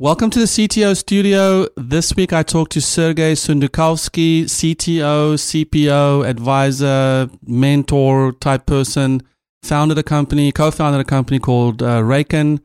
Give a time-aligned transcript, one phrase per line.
[0.00, 1.68] Welcome to the CTO studio.
[1.76, 9.22] This week I talked to Sergey Sundukovskiy, CTO, CPO, advisor, mentor type person,
[9.62, 12.58] founded a company, co founded a company called uh, Raken.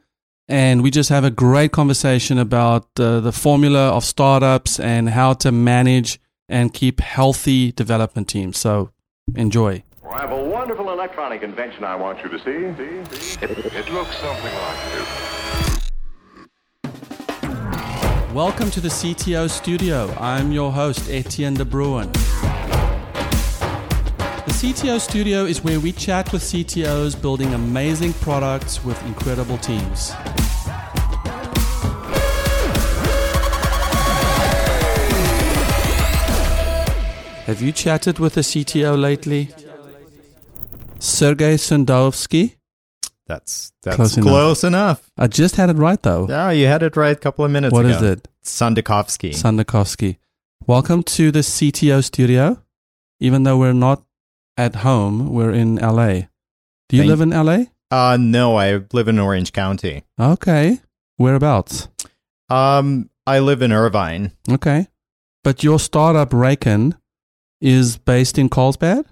[0.48, 5.34] And we just have a great conversation about uh, the formula of startups and how
[5.34, 8.58] to manage and keep healthy development teams.
[8.58, 8.90] So
[9.36, 9.84] enjoy.
[10.02, 12.76] Well, I have a wonderful electronic invention I want you to see.
[12.76, 13.46] see, see.
[13.46, 15.69] It, it looks something like this.
[18.34, 20.16] Welcome to the CTO studio.
[20.20, 22.12] I'm your host, Etienne de Bruin.
[22.12, 22.20] The
[24.54, 30.12] CTO studio is where we chat with CTOs building amazing products with incredible teams.
[37.48, 39.50] Have you chatted with a CTO lately?
[41.00, 42.59] Sergey Sundovsky?
[43.30, 44.98] That's that's Close close, enough.
[45.08, 45.12] enough.
[45.16, 46.26] I just had it right though.
[46.28, 47.96] Yeah, you had it right a couple of minutes What ago.
[47.96, 48.28] is it?
[48.44, 49.30] Sandikovsky.
[49.36, 50.18] Sandakovsky.
[50.66, 52.64] Welcome to the CTO studio.
[53.20, 54.02] Even though we're not
[54.58, 56.22] at home, we're in LA.
[56.90, 57.66] Do you Thank- live in LA?
[57.92, 60.04] uh no, I live in Orange County.
[60.20, 60.80] Okay.
[61.18, 61.88] Whereabouts?
[62.50, 64.32] Um I live in Irvine.
[64.50, 64.88] Okay.
[65.44, 66.98] But your startup, Raken,
[67.62, 69.06] is based in Carlsbad?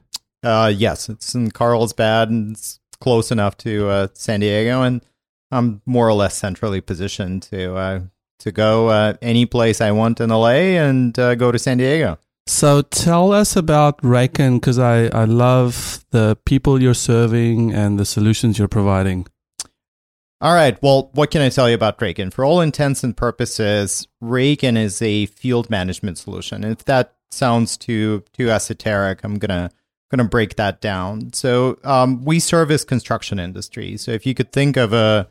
[0.43, 5.03] Uh yes, it's in Carlsbad and it's close enough to uh, San Diego and
[5.51, 7.99] I'm more or less centrally positioned to uh
[8.39, 12.19] to go uh, any place I want in LA and uh, go to San Diego.
[12.45, 18.05] So tell us about Raken because I, I love the people you're serving and the
[18.05, 19.27] solutions you're providing.
[20.39, 20.81] All right.
[20.81, 22.31] Well, what can I tell you about Raken?
[22.31, 26.63] For all intents and purposes, Raken is a field management solution.
[26.63, 29.71] If that sounds too too esoteric, I'm gonna
[30.09, 31.33] gonna break that down.
[31.33, 33.97] So um, we service construction industry.
[33.97, 35.29] So if you could think of a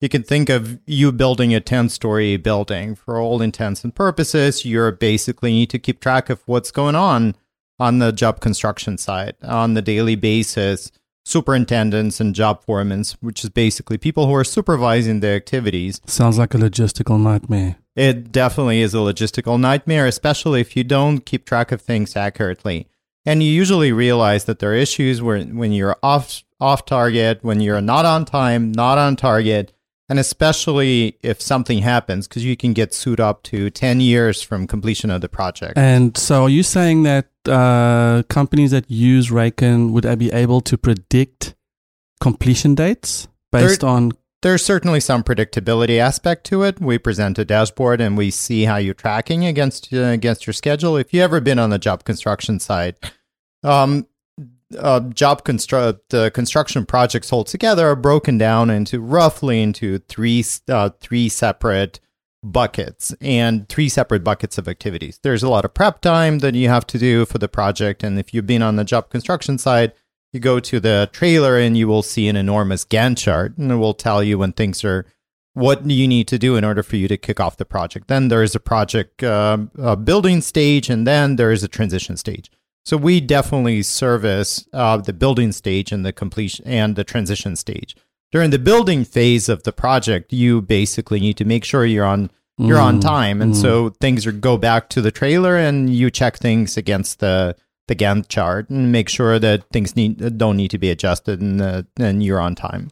[0.00, 4.64] you could think of you building a 10 story building for all intents and purposes,
[4.64, 7.36] you're basically need to keep track of what's going on
[7.78, 10.90] on the job construction side on the daily basis
[11.24, 16.00] superintendents and job foremen, which is basically people who are supervising the activities.
[16.06, 17.76] Sounds like a logistical nightmare.
[17.94, 22.88] It definitely is a logistical nightmare, especially if you don't keep track of things accurately.
[23.24, 27.60] And you usually realize that there are issues where when you're off off target, when
[27.60, 29.72] you're not on time, not on target,
[30.08, 34.66] and especially if something happens, because you can get sued up to 10 years from
[34.66, 35.76] completion of the project.
[35.76, 40.76] And so, are you saying that uh, companies that use Raken would be able to
[40.78, 41.54] predict
[42.20, 44.12] completion dates based on?
[44.42, 46.80] There's certainly some predictability aspect to it.
[46.80, 50.96] We present a dashboard and we see how you're tracking against uh, against your schedule.
[50.96, 52.96] If you've ever been on the job construction side,
[53.62, 54.06] um,
[54.76, 60.44] uh, job construct the construction projects hold together are broken down into roughly into three
[60.68, 62.00] uh, three separate
[62.42, 65.20] buckets and three separate buckets of activities.
[65.22, 68.18] There's a lot of prep time that you have to do for the project, and
[68.18, 69.92] if you've been on the job construction side,
[70.32, 73.76] you go to the trailer and you will see an enormous Gantt chart, and it
[73.76, 75.06] will tell you when things are
[75.54, 78.08] what you need to do in order for you to kick off the project.
[78.08, 82.16] Then there is a project uh, a building stage, and then there is a transition
[82.16, 82.50] stage.
[82.84, 87.94] So we definitely service uh, the building stage and the completion and the transition stage.
[88.32, 92.30] During the building phase of the project, you basically need to make sure you're on
[92.58, 93.60] you're on Mm, time, and mm.
[93.60, 97.56] so things are go back to the trailer, and you check things against the
[97.92, 101.60] the Gantt chart and make sure that things need don't need to be adjusted, and
[101.60, 102.90] uh, and you're on time.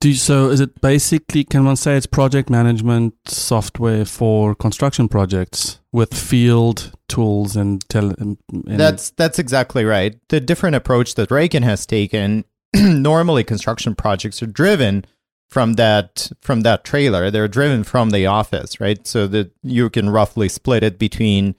[0.00, 0.50] Do you, so?
[0.50, 1.44] Is it basically?
[1.44, 8.14] Can one say it's project management software for construction projects with field tools and tele?
[8.18, 10.16] And, and- That's that's exactly right.
[10.28, 12.44] The different approach that Raken has taken.
[12.74, 15.04] normally, construction projects are driven
[15.48, 17.30] from that from that trailer.
[17.30, 19.06] They're driven from the office, right?
[19.06, 21.54] So that you can roughly split it between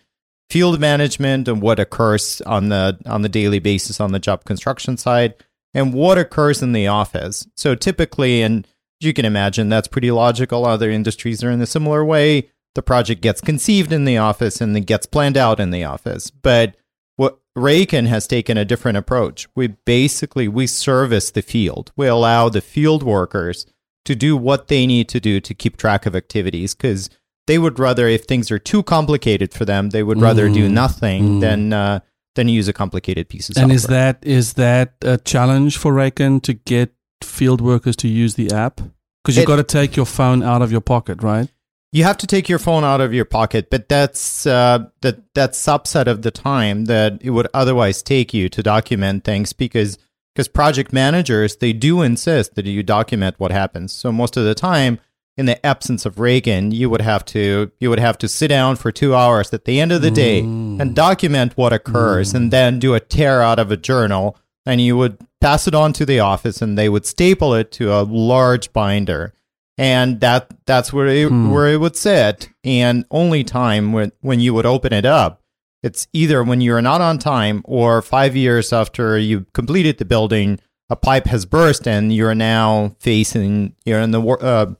[0.50, 4.98] field management and what occurs on the on the daily basis on the job construction
[4.98, 5.34] side
[5.74, 7.48] and what occurs in the office.
[7.56, 8.68] So typically, and
[9.00, 10.66] you can imagine that's pretty logical.
[10.66, 12.50] Other industries are in a similar way.
[12.76, 16.30] The project gets conceived in the office and then gets planned out in the office.
[16.30, 16.76] But
[17.16, 19.48] what Raken has taken a different approach.
[19.56, 21.92] We basically we service the field.
[21.96, 23.66] We allow the field workers
[24.04, 27.10] to do what they need to do to keep track of activities because
[27.48, 30.72] they would rather if things are too complicated for them, they would rather do Mm,
[30.72, 31.42] nothing mm.
[31.42, 32.00] than uh,
[32.36, 33.64] than use a complicated piece of software.
[33.64, 36.94] and is that is that a challenge for Raken to get
[37.24, 38.82] field workers to use the app?
[39.24, 41.50] Because you've got to take your phone out of your pocket, right?
[41.96, 45.54] you have to take your phone out of your pocket, but that's uh, that that
[45.54, 49.98] subset of the time that it would otherwise take you to document things because
[50.34, 53.94] because project managers they do insist that you document what happens.
[53.94, 55.00] So most of the time,
[55.38, 58.76] in the absence of Raken, you would have to you would have to sit down
[58.76, 60.80] for two hours at the end of the day mm.
[60.80, 62.36] and document what occurs, mm.
[62.36, 65.94] and then do a tear out of a journal, and you would pass it on
[65.94, 69.34] to the office, and they would staple it to a large binder,
[69.78, 71.52] and that that's where it, hmm.
[71.52, 75.42] where it would sit, and only time when when you would open it up.
[75.84, 80.60] It's either when you're not on time or five years after you completed the building,
[80.90, 84.74] a pipe has burst and you're now facing you're in the uh,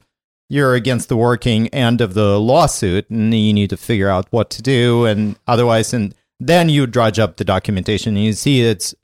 [0.48, 4.48] you're against the working end of the lawsuit and you need to figure out what
[4.50, 8.94] to do and otherwise and then you drudge up the documentation and you see it's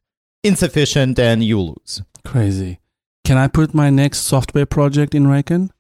[0.45, 2.79] insufficient and you lose Crazy.
[3.25, 5.71] Can I put my next software project in Raken?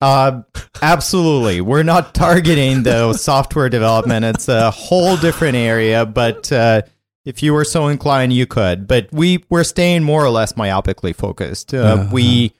[0.00, 0.42] uh
[0.80, 6.80] absolutely we're not targeting though software development it's a whole different area but uh
[7.24, 11.14] if you were so inclined you could but we we're staying more or less myopically
[11.14, 12.08] focused uh, Uh-huh.
[12.12, 12.52] we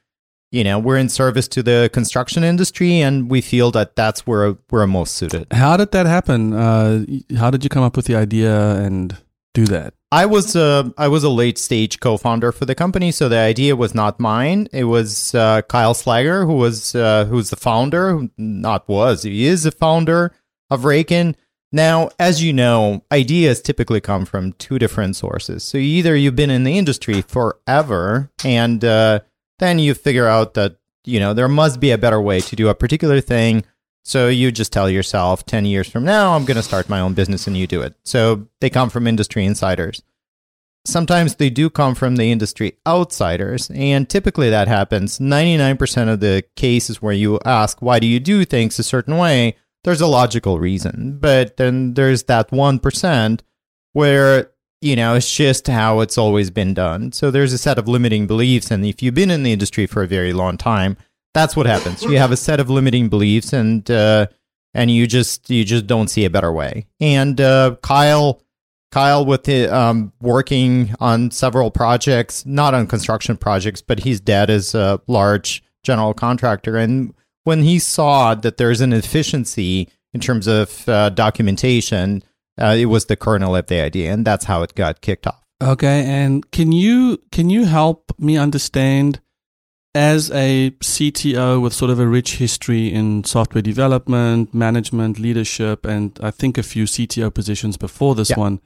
[0.51, 4.57] you know we're in service to the construction industry and we feel that that's where
[4.71, 6.53] we're most suited How did that happen?
[6.53, 7.05] Uh,
[7.37, 9.17] how did you come up with the idea and
[9.55, 9.95] do that?
[10.11, 13.77] I was uh, I was a late stage co-founder for the company, so the idea
[13.77, 14.69] was not mine.
[14.73, 19.65] It was uh, Kyle Slager, who was uh, who's the founder, not was, he is
[19.65, 20.33] the founder
[20.71, 21.35] of Raken.
[21.71, 25.63] Now, as you know, ideas typically come from two different sources.
[25.63, 29.21] So either you've been in the industry forever, and uh,
[29.59, 32.69] then you figure out that you know there must be a better way to do
[32.69, 33.65] a particular thing.
[34.05, 37.13] So you just tell yourself, 10 years from now, I'm going to start my own
[37.13, 37.95] business and you do it.
[38.05, 40.03] So they come from industry insiders.
[40.87, 43.71] Sometimes they do come from the industry outsiders.
[43.75, 48.47] And typically that happens 99% of the cases where you ask, why do you do
[48.47, 49.57] things a certain way?
[49.85, 51.19] There's a logical reason.
[51.21, 53.41] But then there's that 1%
[53.93, 57.13] where, you know, it's just how it's always been done.
[57.13, 58.71] So there's a set of limiting beliefs.
[58.71, 60.97] And if you've been in the industry for a very long time,
[61.35, 62.03] that's what happens.
[62.03, 64.27] You have a set of limiting beliefs, and uh,
[64.75, 66.87] and you just you just don't see a better way.
[67.01, 68.43] And uh, Kyle,
[68.91, 74.51] Kyle, with the, um, working on several projects, not on construction projects, but his dad
[74.51, 77.15] is a large general contractor, and
[77.45, 82.23] when he saw that there's an efficiency in terms of uh, documentation,
[82.59, 85.43] uh, it was the kernel of the idea, and that's how it got kicked off.
[85.63, 89.21] Okay, and can you can you help me understand
[89.95, 96.19] as a CTO with sort of a rich history in software development, management, leadership, and
[96.23, 98.37] I think a few CTO positions before this Yeah.
[98.39, 98.61] one.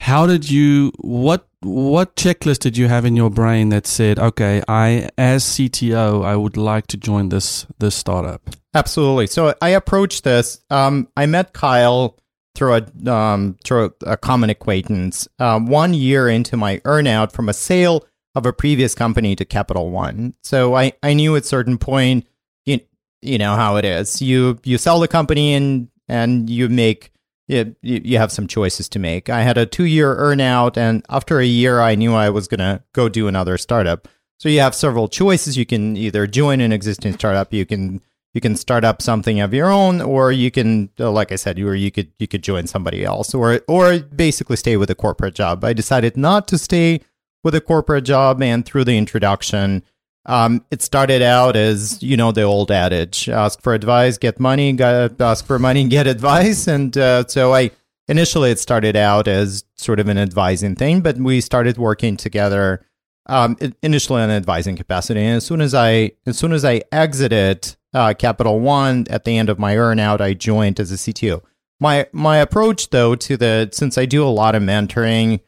[0.00, 4.62] How did you what what checklist did you have in your brain that said, okay,
[4.68, 8.42] I as CTO, I would like to join this this startup?
[8.74, 9.26] Absolutely.
[9.28, 10.60] So I approached this.
[10.70, 12.16] Um, I met Kyle
[12.58, 15.28] through a um, through a common acquaintance.
[15.38, 19.90] Um, one year into my earnout from a sale of a previous company to Capital
[19.90, 20.34] One.
[20.42, 22.26] So I, I knew at certain point,
[22.66, 22.80] you,
[23.22, 24.20] you know how it is.
[24.20, 27.12] You you sell the company and and you make
[27.46, 29.30] you, you you have some choices to make.
[29.30, 32.82] I had a two year earnout, and after a year, I knew I was gonna
[32.92, 34.08] go do another startup.
[34.40, 35.56] So you have several choices.
[35.56, 38.02] You can either join an existing startup, you can
[38.38, 41.58] you can start up something of your own, or you can, uh, like I said,
[41.58, 45.34] or you could you could join somebody else, or or basically stay with a corporate
[45.34, 45.64] job.
[45.64, 47.00] I decided not to stay
[47.42, 49.82] with a corporate job, and through the introduction,
[50.26, 54.72] um, it started out as you know the old adage: ask for advice, get money;
[54.72, 56.68] got, ask for money, get advice.
[56.68, 57.72] And uh, so I
[58.06, 62.86] initially it started out as sort of an advising thing, but we started working together
[63.26, 65.24] um, initially in an advising capacity.
[65.24, 69.36] And as soon as I as soon as I exited uh, Capital One at the
[69.36, 71.42] end of my earnout, I joined as a CTO.
[71.80, 75.40] My my approach though to the since I do a lot of mentoring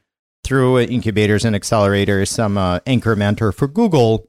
[0.45, 4.29] through incubators and accelerators, I'm a anchor mentor for Google.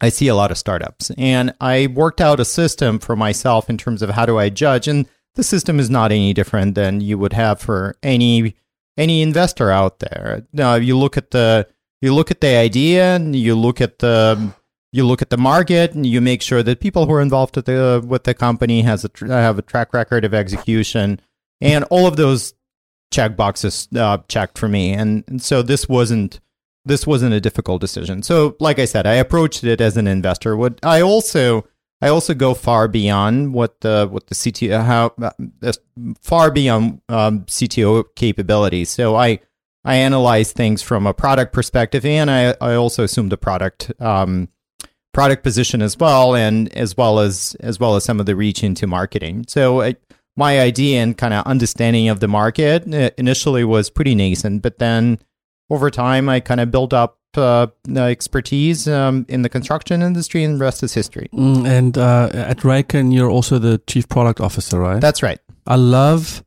[0.00, 3.78] I see a lot of startups, and I worked out a system for myself in
[3.78, 7.18] terms of how do I judge, and the system is not any different than you
[7.18, 8.56] would have for any
[8.98, 10.46] any investor out there.
[10.52, 11.68] Now, you look at the
[12.00, 14.52] you look at the idea, and you look at the
[14.92, 17.66] you look at the market, and you make sure that people who are involved with
[17.66, 21.20] the with the company has a tr- have a track record of execution,
[21.60, 22.54] and all of those
[23.10, 26.40] check boxes uh, checked for me, and, and so this wasn't
[26.84, 28.22] this wasn't a difficult decision.
[28.22, 30.56] So, like I said, I approached it as an investor.
[30.56, 31.66] What I also
[32.00, 35.72] I also go far beyond what the what the CTO how uh,
[36.20, 38.90] far beyond um, CTO capabilities.
[38.90, 39.40] So I
[39.84, 44.48] I analyze things from a product perspective, and I I also assume the product um,
[45.16, 48.62] product position as well, and as well as as well as some of the reach
[48.62, 49.46] into marketing.
[49.48, 49.96] So I,
[50.36, 54.78] my idea and kind of understanding of the market uh, initially was pretty nascent, but
[54.78, 55.18] then
[55.70, 60.60] over time, I kind of built up uh, expertise um, in the construction industry, and
[60.60, 61.30] the rest is history.
[61.32, 65.00] Mm, and uh, at Raken, you're also the chief product officer, right?
[65.00, 65.40] That's right.
[65.66, 66.44] I love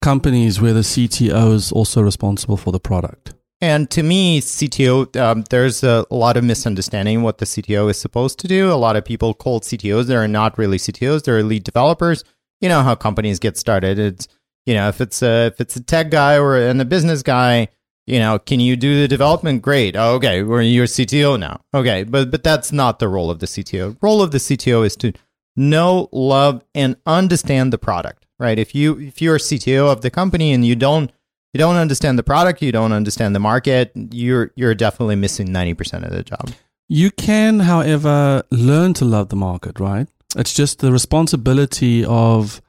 [0.00, 3.34] companies where the CTO is also responsible for the product.
[3.60, 8.38] And to me, CTO, um, there's a, lot of misunderstanding what the CTO is supposed
[8.40, 8.70] to do.
[8.70, 10.06] A lot of people call CTOs.
[10.06, 11.24] They're not really CTOs.
[11.24, 12.22] They're lead developers.
[12.60, 13.98] You know how companies get started.
[13.98, 14.28] It's
[14.64, 17.68] you know if it's a if it's a tech guy or and a business guy,
[18.06, 19.62] you know, can you do the development?
[19.62, 19.96] Great.
[19.96, 21.60] Oh, okay, we're your CTO now.
[21.74, 23.96] Okay, but but that's not the role of the CTO.
[24.00, 25.12] Role of the CTO is to
[25.56, 28.24] know, love, and understand the product.
[28.38, 28.58] Right.
[28.58, 31.10] If you if you're a CTO of the company and you don't
[31.56, 36.04] you don't understand the product, you don't understand the market, you're you're definitely missing 90%
[36.04, 36.50] of the job.
[36.86, 40.06] You can, however, learn to love the market, right?
[40.36, 42.60] It's just the responsibility of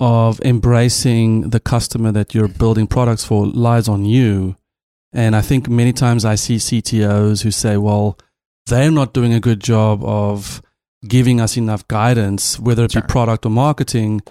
[0.00, 4.56] of embracing the customer that you're building products for lies on you.
[5.12, 8.18] And I think many times I see CTOs who say, well,
[8.66, 10.62] they're not doing a good job of
[11.06, 14.22] giving us enough guidance, whether it be product or marketing.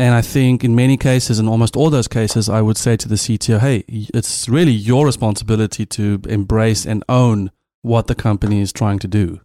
[0.00, 3.06] And I think in many cases, in almost all those cases, I would say to
[3.06, 7.50] the CTO, hey, it's really your responsibility to embrace and own
[7.82, 9.40] what the company is trying to do.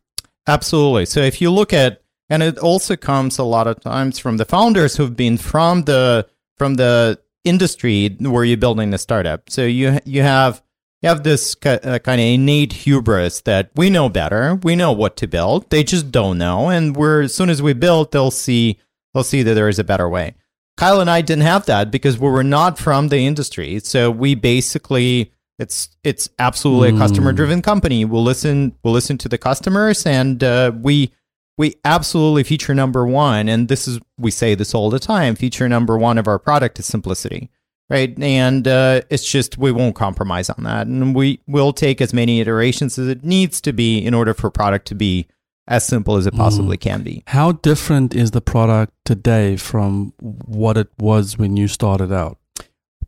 [0.47, 1.07] Absolutely.
[1.07, 4.45] So if you look at, and it also comes a lot of times from the
[4.45, 9.49] founders who've been from the from the industry where you're building the startup.
[9.49, 10.63] So you you have
[11.01, 15.17] you have this uh, kind of innate hubris that we know better, we know what
[15.17, 18.79] to build, they just don't know, and we're as soon as we build, they'll see
[19.13, 20.33] they'll see that there is a better way.
[20.77, 23.79] Kyle and I didn't have that because we were not from the industry.
[23.79, 26.95] So we basically it's it's absolutely mm.
[26.95, 28.03] a customer driven company.
[28.03, 31.11] We'll listen we'll listen to the customers and uh, we
[31.57, 35.69] we absolutely feature number one and this is we say this all the time feature
[35.69, 37.49] number one of our product is simplicity
[37.89, 42.13] right and uh, it's just we won't compromise on that and we will take as
[42.13, 45.27] many iterations as it needs to be in order for product to be
[45.67, 46.81] as simple as it possibly mm.
[46.81, 47.23] can be.
[47.27, 52.37] How different is the product today from what it was when you started out?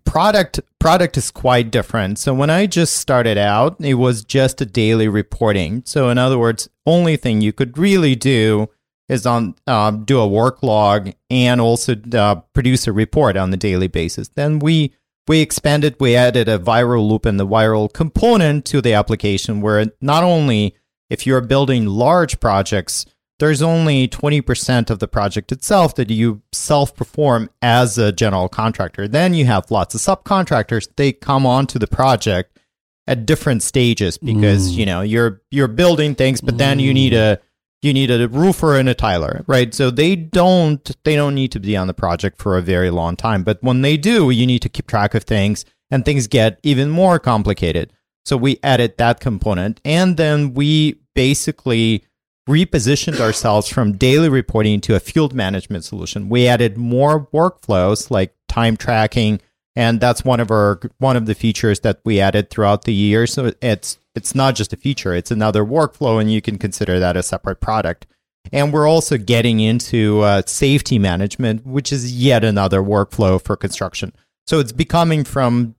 [0.05, 2.17] Product product is quite different.
[2.17, 5.83] So when I just started out, it was just a daily reporting.
[5.85, 8.69] So in other words, only thing you could really do
[9.09, 13.57] is on uh, do a work log and also uh, produce a report on the
[13.57, 14.29] daily basis.
[14.29, 14.93] Then we
[15.27, 19.85] we expanded, we added a viral loop and the viral component to the application where
[19.99, 20.73] not only
[21.09, 23.05] if you're building large projects,
[23.39, 29.07] there's only 20% of the project itself that you self perform as a general contractor.
[29.07, 30.87] Then you have lots of subcontractors.
[30.95, 32.59] They come onto the project
[33.05, 34.77] at different stages because, mm.
[34.77, 36.57] you know, you're you're building things, but mm.
[36.57, 37.39] then you need a
[37.81, 39.73] you need a roofer and a tiler, right?
[39.73, 43.15] So they don't they don't need to be on the project for a very long
[43.15, 43.43] time.
[43.43, 46.89] But when they do, you need to keep track of things and things get even
[46.89, 47.93] more complicated.
[48.27, 52.03] So we added that component and then we basically
[52.49, 56.27] repositioned ourselves from daily reporting to a field management solution.
[56.27, 59.39] We added more workflows like time tracking
[59.77, 63.27] and that's one of our one of the features that we added throughout the year.
[63.27, 67.15] So it's it's not just a feature, it's another workflow and you can consider that
[67.15, 68.07] a separate product.
[68.51, 74.11] And we're also getting into uh, safety management, which is yet another workflow for construction.
[74.45, 75.75] So it's becoming from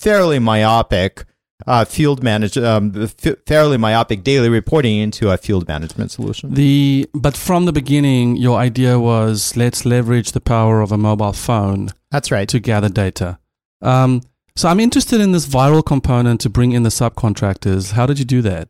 [0.00, 1.26] fairly myopic
[1.66, 6.54] uh, field manage um, f- fairly myopic daily reporting into a field management solution.
[6.54, 11.32] The but from the beginning, your idea was let's leverage the power of a mobile
[11.32, 11.90] phone.
[12.10, 13.38] That's right to gather data.
[13.80, 14.22] Um,
[14.54, 17.92] so I'm interested in this viral component to bring in the subcontractors.
[17.92, 18.68] How did you do that?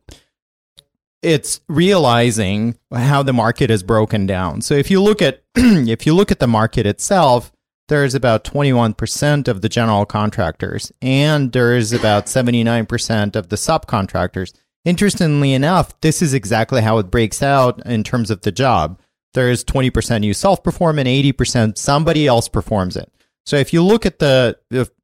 [1.22, 4.60] It's realizing how the market is broken down.
[4.60, 7.52] So if you look at if you look at the market itself,
[7.92, 14.54] there's about 21% of the general contractors, and there's about 79% of the subcontractors.
[14.86, 18.98] Interestingly enough, this is exactly how it breaks out in terms of the job.
[19.34, 23.12] There's 20% you self perform, and 80% somebody else performs it.
[23.44, 24.58] So if you look at the,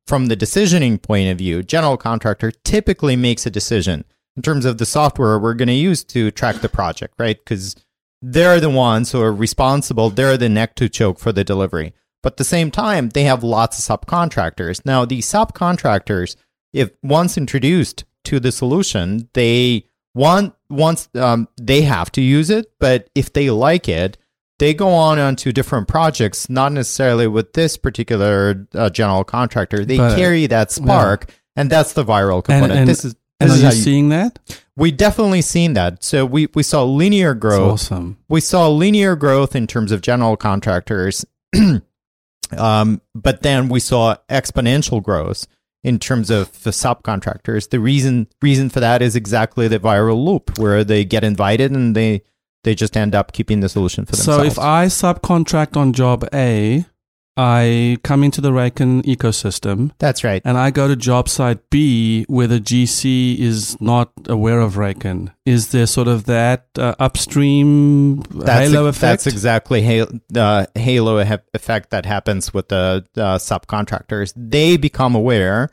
[0.07, 4.79] from the decisioning point of view, general contractor typically makes a decision in terms of
[4.79, 7.37] the software we're going to use to track the project, right?
[7.39, 7.77] Because
[8.23, 10.09] they're the ones who are responsible.
[10.09, 11.93] They're the neck to choke for the delivery.
[12.23, 14.85] But at the same time, they have lots of subcontractors.
[14.85, 16.37] Now, these subcontractors,
[16.73, 19.85] if once introduced to the solution, they
[20.15, 24.19] want once um, they have to use it, but if they like it,
[24.59, 29.85] they go on onto different projects, not necessarily with this particular uh, general contractor.
[29.85, 31.35] They but, carry that spark, yeah.
[31.57, 32.73] and that's the viral component.
[32.73, 34.39] And, and, this is you seeing that?
[34.77, 36.03] We definitely seen that.
[36.03, 37.81] So we, we saw linear growth.
[37.81, 38.19] That's awesome.
[38.29, 41.25] We saw linear growth in terms of general contractors
[42.57, 45.47] Um, but then we saw exponential growth
[45.85, 47.71] in terms of the subcontractors.
[47.71, 51.95] The reason reason for that is exactly the viral loop where they get invited and
[51.95, 52.23] they
[52.65, 54.43] they just end up keeping the solution for themselves.
[54.43, 56.85] So if I subcontract on job A,
[57.41, 60.43] I come into the Raken ecosystem That's right.
[60.45, 65.33] and I go to job site B where the GC is not aware of Raken.
[65.47, 69.25] Is there sort of that uh, upstream That's halo ex- effect?
[69.25, 74.33] That's exactly halo, the halo he- effect that happens with the uh, subcontractors.
[74.37, 75.71] They become aware.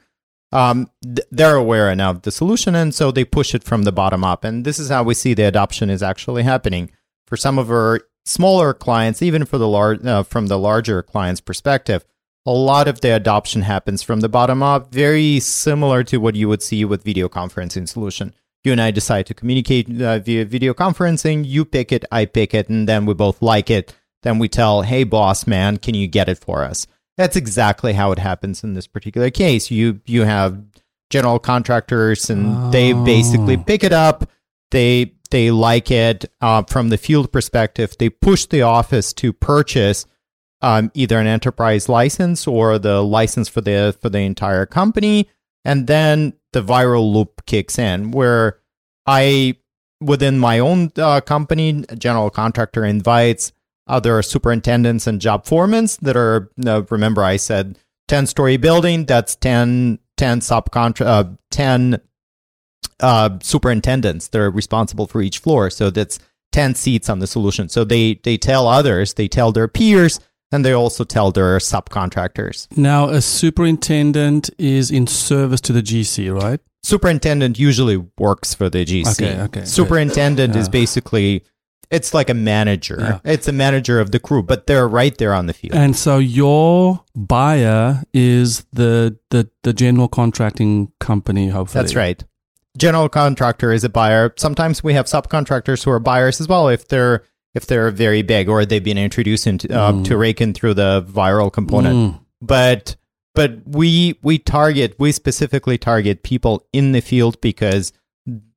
[0.51, 3.91] Um, th- they're aware now of the solution, and so they push it from the
[3.91, 4.43] bottom up.
[4.43, 6.91] And this is how we see the adoption is actually happening
[7.27, 11.41] for some of our smaller clients, even for the large uh, from the larger clients'
[11.41, 12.05] perspective.
[12.48, 16.48] A lot of the adoption happens from the bottom up, very similar to what you
[16.48, 18.34] would see with video conferencing solution
[18.65, 21.46] you and I decide to communicate uh, via video conferencing.
[21.46, 23.96] You pick it, I pick it, and then we both like it.
[24.24, 26.88] Then we tell, hey, boss man, can you get it for us?
[27.15, 29.72] That's exactly how it happens in this particular case.
[29.72, 30.62] You you have
[31.10, 33.63] general contractors, and they basically Oh.
[33.63, 34.29] pick it up.
[34.72, 37.94] They they like it uh, from the field perspective.
[38.00, 40.06] They push the office to purchase
[40.62, 45.30] um, either an enterprise license or the license for the for the entire company,
[45.65, 48.60] and then the viral loop kicks in where
[49.06, 49.58] I
[50.00, 53.51] within my own uh, company, a general contractor invites
[53.88, 56.50] other superintendents and job foremans that are.
[56.65, 57.77] Uh, remember, I said
[58.08, 59.04] ten story building.
[59.06, 62.00] That's 10, 10 subcontra, uh, ten
[63.00, 65.70] uh, superintendents that are responsible for each floor.
[65.70, 66.20] So that's
[66.52, 67.70] ten seats on the solution.
[67.70, 70.20] So they they tell others, they tell their peers,
[70.52, 72.68] and they also tell their subcontractors.
[72.78, 76.60] now, a superintendent is in service to the GC, right?
[76.84, 79.14] Superintendent usually works for the GC.
[79.14, 81.44] Okay, okay, Superintendent is basically
[81.92, 82.98] it's like a manager.
[83.00, 83.20] Yeah.
[83.34, 85.75] It's a manager of the crew, but they're right there on the field.
[85.75, 91.82] And so your buyer is the the, the general contracting company, hopefully.
[91.84, 92.24] That's right.
[92.77, 94.34] General contractor is a buyer.
[94.38, 98.50] Sometimes we have subcontractors who are buyers as well if they're if they're very big
[98.50, 100.03] or they've been introduced into, uh, Mm.
[100.05, 101.96] to Raken through the viral component.
[101.96, 102.20] Mm.
[102.41, 102.98] But
[103.34, 107.94] but we we target we specifically target people in the field because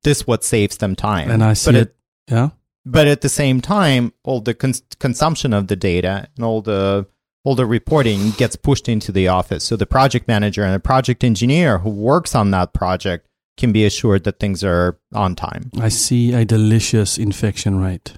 [0.03, 1.31] this what saves them time.
[1.31, 1.95] And I see but it.
[2.27, 2.49] At, Yeah.
[2.85, 7.05] but at the same time, all the cons- consumption of the data and all the
[7.45, 9.63] all the reporting gets pushed into the office.
[9.63, 13.27] So the project manager and the project engineer who works on that project
[13.59, 15.69] can be assured that things are on time.
[15.79, 18.13] I see a delicious infection rate.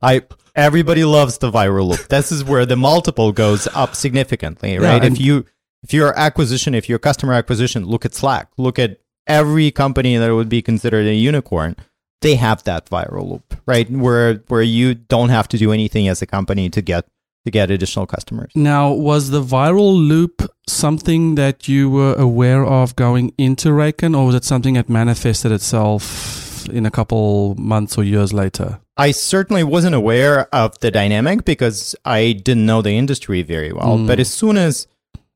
[0.00, 0.22] I
[0.54, 2.08] everybody loves the viral loop.
[2.08, 5.04] This is where the multiple goes up significantly, right?
[5.04, 5.44] and- if you
[5.84, 10.34] if your acquisition, if your customer acquisition, look at Slack, look at every company that
[10.34, 11.76] would be considered a unicorn.
[12.20, 13.90] They have that viral loop, right?
[13.90, 17.04] Where where you don't have to do anything as a company to get
[17.44, 18.52] to get additional customers.
[18.54, 24.26] Now, was the viral loop something that you were aware of going into Raken, or
[24.26, 28.80] was it something that manifested itself in a couple months or years later?
[28.96, 33.98] I certainly wasn't aware of the dynamic because I didn't know the industry very well.
[33.98, 34.06] Mm.
[34.06, 34.86] But as soon as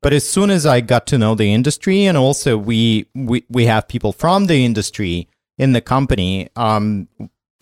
[0.03, 3.67] but as soon as I got to know the industry and also we we, we
[3.67, 7.09] have people from the industry in the company, um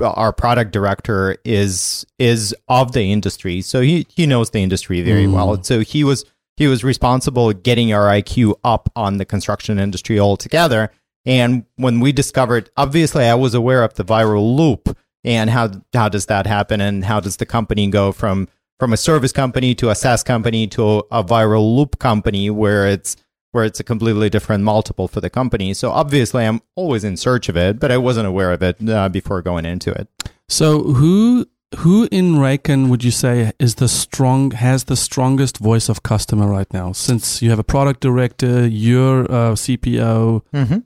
[0.03, 3.61] our product director is is of the industry.
[3.61, 5.33] So he, he knows the industry very Mm.
[5.33, 5.63] well.
[5.63, 6.25] So he was
[6.57, 10.91] he was responsible getting our IQ up on the construction industry altogether.
[11.27, 16.09] And when we discovered, obviously, I was aware of the viral loop and how how
[16.09, 19.89] does that happen, and how does the company go from from a service company to
[19.91, 23.17] a SaaS company to a, a viral loop company, where it's
[23.55, 25.73] where it's a completely different multiple for the company.
[25.75, 29.09] So obviously, I'm always in search of it, but I wasn't aware of it uh,
[29.09, 30.09] before going into it.
[30.49, 31.47] So who
[31.79, 36.47] who in Raken would you say is the strong has the strongest voice of customer
[36.49, 36.93] right now?
[36.93, 40.43] Since you have a product director, you're CPO.
[40.53, 40.79] Mm-hmm.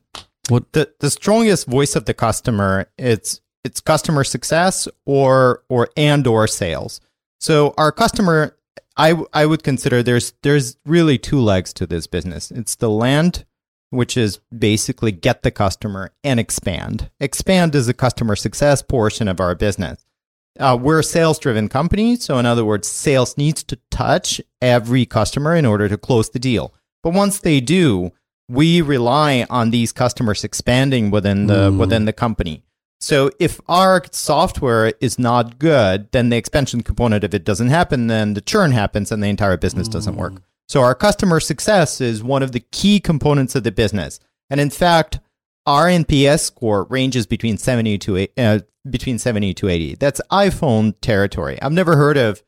[0.49, 2.87] What- the the strongest voice of the customer?
[2.99, 7.01] It's it's customer success or or and or sales.
[7.41, 8.57] So our customer,
[8.99, 12.51] I w- I would consider there's there's really two legs to this business.
[12.51, 13.45] It's the land,
[13.91, 17.11] which is basically get the customer and expand.
[17.21, 20.05] Expand is the customer success portion of our business.
[20.59, 22.17] Uh, we're a sales driven company.
[22.17, 26.41] So, in other words, sales needs to touch every customer in order to close the
[26.41, 26.75] deal.
[27.05, 28.11] But once they do,
[28.49, 31.79] we rely on these customers expanding within the Mm.
[31.79, 32.65] within the company.
[33.01, 38.09] So if our software is not good, then the expansion component of it doesn't happen,
[38.09, 40.43] then the churn happens and the entire business doesn't work.
[40.69, 44.21] So our customer success is one of the key components of the business.
[44.51, 45.21] And in fact,
[45.65, 49.97] our NPS score ranges between 70 to uh, between 70 to 80.
[49.97, 51.61] That's iPhone territory.
[51.61, 52.43] I've never heard of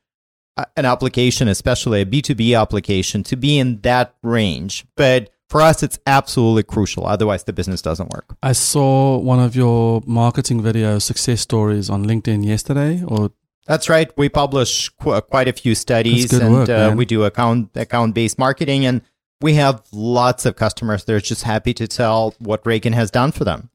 [0.76, 4.86] an application, especially a B2B application, to be in that range.
[4.96, 7.06] But for us, it's absolutely crucial.
[7.06, 8.36] Otherwise, the business doesn't work.
[8.42, 13.30] I saw one of your marketing video success stories on LinkedIn yesterday, or
[13.66, 14.10] That's right.
[14.16, 18.38] We publish qu- quite a few studies, and work, uh, we do account account based
[18.38, 19.02] marketing, and
[19.42, 23.32] we have lots of customers that are just happy to tell what Raken has done
[23.32, 23.70] for them.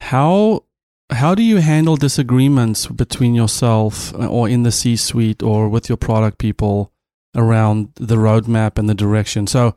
[0.00, 0.62] how
[1.10, 5.96] how do you handle disagreements between yourself uh, or in the C-suite or with your
[5.96, 6.90] product people
[7.34, 9.46] around the roadmap and the direction?
[9.46, 9.76] So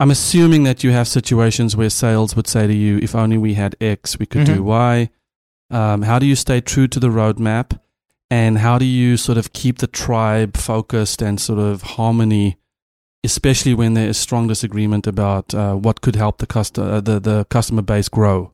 [0.00, 3.54] I'm assuming that you have situations where sales would say to you, "If only we
[3.54, 4.64] had X, we could do Mhm.
[4.64, 5.10] Y."
[5.70, 7.78] Um, how do you stay true to the roadmap,
[8.30, 12.56] and how do you sort of keep the tribe focused and sort of harmony,
[13.22, 17.44] especially when there is strong disagreement about uh, what could help the customer the, the
[17.50, 18.52] customer base grow?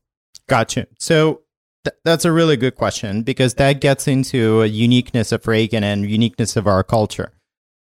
[0.48, 0.88] Gotcha.
[0.98, 1.42] So
[1.84, 6.10] th- that's a really good question because that gets into a uniqueness of Raken and
[6.10, 7.32] uniqueness of our culture.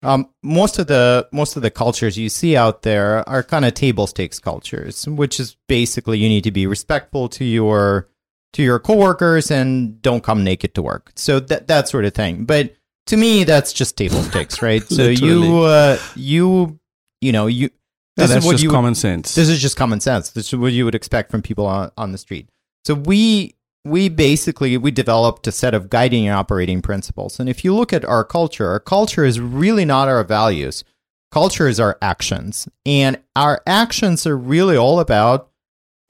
[0.01, 3.73] Um, most of the most of the cultures you see out there are kind of
[3.73, 8.09] table stakes cultures, which is basically you need to be respectful to your
[8.53, 11.11] to your coworkers and don't come naked to work.
[11.15, 12.45] So that that sort of thing.
[12.45, 12.75] But
[13.07, 14.83] to me, that's just table stakes, right?
[14.89, 16.79] so you uh, you
[17.19, 17.69] you know you
[18.17, 19.35] No, this that's is what just you common sense.
[19.35, 20.29] this is just common sense.
[20.31, 22.47] This is what you would expect from people on, on the street.
[22.85, 27.39] So we we basically we developed a set of guiding and operating principles.
[27.39, 30.83] And if you look at our culture, our culture is really not our values.
[31.31, 32.67] Culture is our actions.
[32.85, 35.49] And our actions are really all about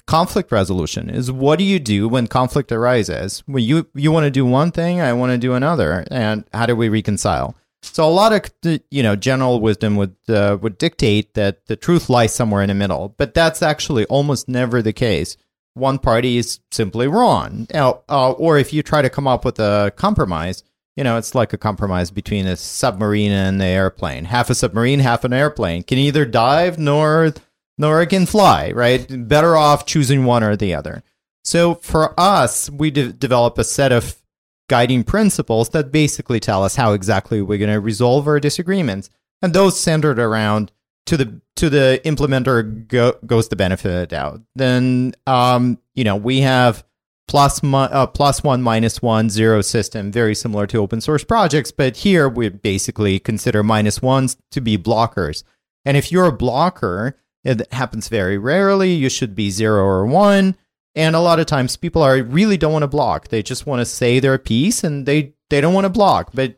[0.07, 1.09] conflict resolution.
[1.09, 3.43] Is what do you do when conflict arises?
[3.45, 6.65] When you you want to do one thing, I want to do another, and how
[6.65, 7.55] do we reconcile?
[7.81, 8.51] So a lot of
[8.89, 12.73] you know general wisdom would uh, would dictate that the truth lies somewhere in the
[12.73, 15.37] middle, but that's actually almost never the case.
[15.79, 19.59] One party is simply wrong, Now, uh, or if you try to come up with
[19.59, 20.63] a compromise,
[20.95, 24.25] you know it's like a compromise between a submarine and an airplane.
[24.25, 27.33] Half a submarine, half an airplane can either dive nor
[27.77, 28.71] nor it can fly.
[28.71, 29.07] Right?
[29.27, 31.03] Better off choosing one or the other.
[31.43, 34.21] So for us, we de- develop a set of
[34.67, 39.09] guiding principles that basically tell us how exactly we're going to resolve our disagreements
[39.41, 40.71] and those centered around
[41.09, 46.03] to the to the implementer go, goes the benefit of the doubt then um you
[46.03, 46.85] know we have
[47.27, 51.71] plus mi- uh, plus one minus one zero system very similar to open source projects
[51.71, 55.43] but here we basically consider minus ones to be blockers
[55.83, 60.55] and if you're a blocker it happens very rarely you should be zero or one
[60.95, 63.27] and a lot of times people are really don't want to block.
[63.29, 66.31] They just want to say their piece and they they don't want to block.
[66.33, 66.55] But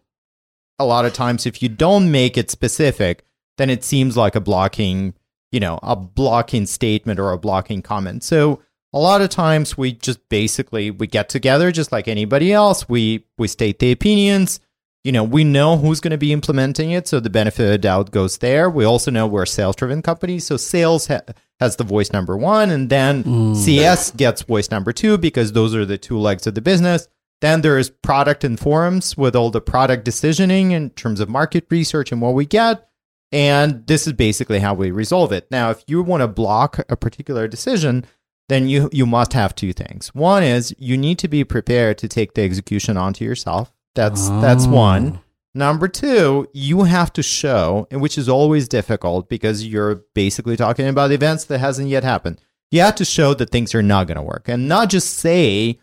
[0.79, 3.23] a lot of times if you don't make it specific,
[3.61, 5.13] then it seems like a blocking,
[5.51, 8.23] you know, a blocking statement or a blocking comment.
[8.23, 8.59] So
[8.91, 12.89] a lot of times we just basically we get together just like anybody else.
[12.89, 14.59] We we state the opinions.
[15.03, 17.77] You know, we know who's going to be implementing it, so the benefit of the
[17.77, 18.67] doubt goes there.
[18.67, 21.21] We also know we're a sales-driven company, so sales ha-
[21.59, 23.55] has the voice number one, and then mm.
[23.55, 27.07] CS gets voice number two because those are the two legs of the business.
[27.41, 31.65] Then there is product and forums with all the product decisioning in terms of market
[31.71, 32.87] research and what we get.
[33.31, 35.47] And this is basically how we resolve it.
[35.51, 38.05] Now, if you want to block a particular decision,
[38.49, 40.13] then you you must have two things.
[40.13, 43.71] One is you need to be prepared to take the execution onto yourself.
[43.95, 44.71] That's that's oh.
[44.71, 45.21] one.
[45.53, 50.87] Number two, you have to show, and which is always difficult because you're basically talking
[50.87, 52.41] about events that hasn't yet happened.
[52.71, 55.79] You have to show that things are not going to work, and not just say,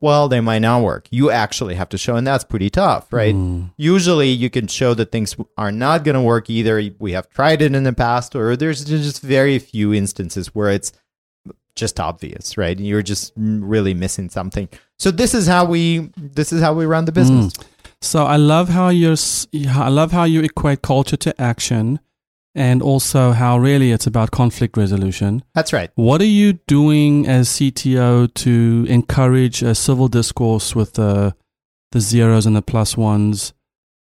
[0.00, 3.34] "Well, they might not work." You actually have to show, and that's pretty tough, right?
[3.34, 3.64] Hmm.
[3.76, 6.48] Usually, you can show that things are not going to work.
[6.50, 10.70] Either we have tried it in the past, or there's just very few instances where
[10.70, 10.92] it's
[11.74, 12.76] just obvious, right?
[12.76, 14.68] And you're just really missing something.
[14.98, 17.20] So this is how we this is how we run the hmm.
[17.20, 17.54] business.
[18.00, 19.12] So I love how you're.
[19.12, 22.00] s- I love how you equate culture to action,
[22.54, 25.42] and also how really it's about conflict resolution.
[25.54, 25.90] That's right.
[25.94, 31.34] What are you doing as CTO to encourage a civil discourse with the
[31.92, 33.52] the zeros and the plus ones?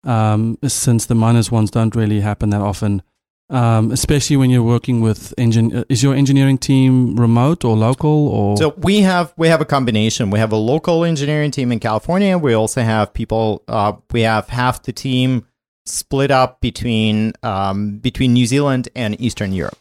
[0.03, 3.01] Um, since the minus ones don't really happen that often,
[3.49, 5.83] um, especially when you're working with engine.
[5.89, 8.57] Is your engineering team remote or local or?
[8.57, 10.29] So we have we have a combination.
[10.29, 12.37] We have a local engineering team in California.
[12.37, 13.63] We also have people.
[13.67, 15.46] Uh, we have half the team
[15.87, 19.77] split up between um, between New Zealand and Eastern Europe.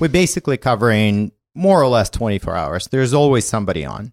[0.00, 2.88] We're basically covering more or less twenty four hours.
[2.88, 4.12] There's always somebody on.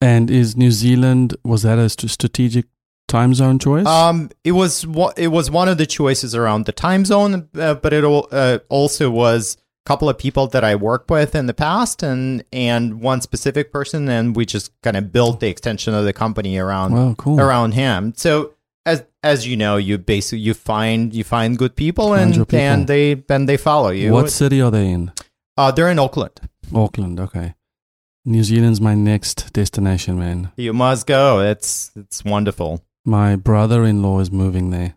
[0.00, 2.66] and is New Zealand was that a st- strategic
[3.08, 3.86] time zone choice?
[3.86, 7.74] Um, it was wa- it was one of the choices around the time zone, uh,
[7.74, 11.54] but it uh, also was a couple of people that I worked with in the
[11.54, 16.04] past, and and one specific person, and we just kind of built the extension of
[16.04, 17.38] the company around Wow, cool.
[17.40, 18.12] around him.
[18.16, 22.58] So as as you know, you basically you find you find good people, and people.
[22.58, 24.12] and they and they follow you.
[24.12, 25.12] what city are they in?
[25.56, 26.40] Uh, they're in Auckland.
[26.74, 27.20] Auckland.
[27.20, 27.54] Okay.
[28.24, 30.52] New Zealand's my next destination, man.
[30.56, 31.40] You must go.
[31.40, 32.84] It's it's wonderful.
[33.04, 34.94] My brother-in-law is moving there.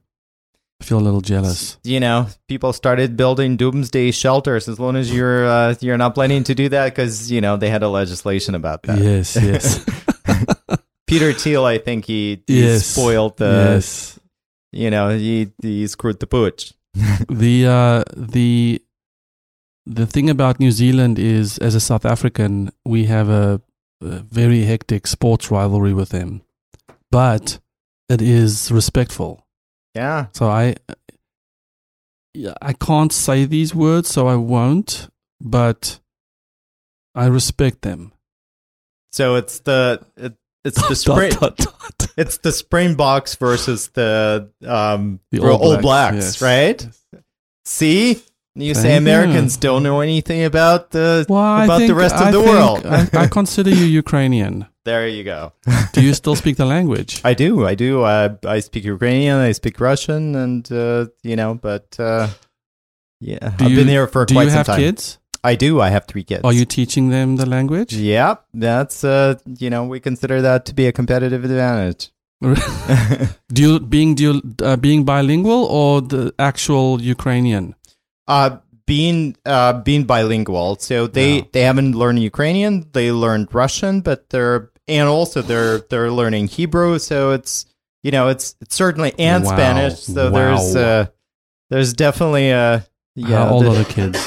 [0.79, 1.77] I feel a little jealous.
[1.83, 6.43] You know, people started building doomsday shelters as long as you're uh, you're not planning
[6.43, 8.99] to do that because you know they had a legislation about that.
[8.99, 9.83] Yes, yes,
[11.07, 12.85] Peter Thiel, I think he, he yes.
[12.85, 14.19] spoiled the yes.
[14.71, 16.73] you know he he screwed the pooch.
[17.29, 18.81] the uh, the
[19.85, 23.61] the thing about New Zealand is, as a South African, we have a,
[24.01, 26.41] a very hectic sports rivalry with them,
[27.11, 27.59] but
[28.09, 29.45] it is respectful.
[29.93, 30.75] Yeah, So I,
[32.33, 35.09] yeah, I can't say these words, so I won't.
[35.39, 35.99] But
[37.13, 38.11] I respect them.
[39.11, 40.33] so it's the it,
[40.69, 42.07] it's the spring dot, dot.
[42.17, 46.41] it's the Springboks versus the um The All, All Blacks, Blacks, yes.
[46.41, 46.87] right?
[47.65, 48.21] See,
[48.55, 48.97] you say you.
[48.97, 52.85] Americans don't know anything about the Well, about the rest of I the world.
[52.85, 54.65] I, I consider you Ukrainian.
[54.85, 55.51] there you go.
[55.93, 57.21] Do you still speak the language?
[57.31, 58.03] I do, I do.
[58.03, 62.27] I I speak Ukrainian, I speak Russian, and uh, you know, but uh,
[63.19, 64.79] yeah, Do I've you, been here for do quite you some have time.
[64.79, 65.17] kids?
[65.51, 65.69] I do.
[65.87, 66.41] I have three kids.
[66.47, 67.91] Are you teaching them the language?
[67.93, 72.11] Yep, that's uh, you know, we consider that to be a competitive advantage.
[73.61, 77.75] do being do uh, being bilingual or the actual Ukrainian?
[78.27, 78.49] uh
[78.87, 81.41] being uh being bilingual so they Yeah.
[81.53, 86.97] they haven't learned ukrainian they learned russian but they're and also they're they're learning hebrew
[87.09, 87.65] so it's
[88.05, 89.51] you know it's it's certainly and Wow.
[89.55, 91.05] spanish so there's uh
[91.71, 92.79] there's definitely uh
[93.15, 94.19] yeah How old the- are the kids?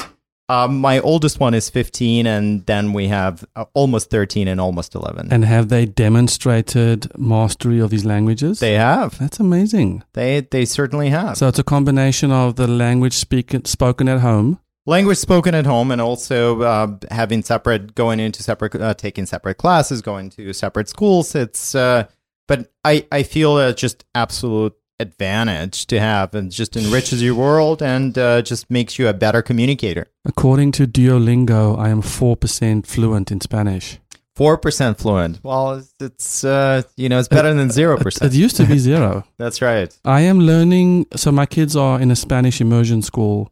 [0.49, 4.95] Um, my oldest one is 15 and then we have uh, almost 13 and almost
[4.95, 8.59] 11 And have they demonstrated mastery of these languages?
[8.59, 10.03] they have That's amazing.
[10.13, 14.59] they they certainly have So it's a combination of the language speak, spoken at home.
[14.85, 19.57] language spoken at home and also uh, having separate going into separate uh, taking separate
[19.57, 22.03] classes going to separate schools it's uh,
[22.47, 27.81] but i i feel a just absolute advantage to have and just enriches your world
[27.81, 33.31] and uh, just makes you a better communicator According to Duolingo, I am 4% fluent
[33.31, 33.99] in Spanish.
[34.37, 38.65] 4% fluent well it's, uh, you know it's better than 0% It, it used to
[38.65, 39.25] be zero.
[39.37, 41.07] that's right I am learning.
[41.15, 43.51] So my kids are in a Spanish immersion school.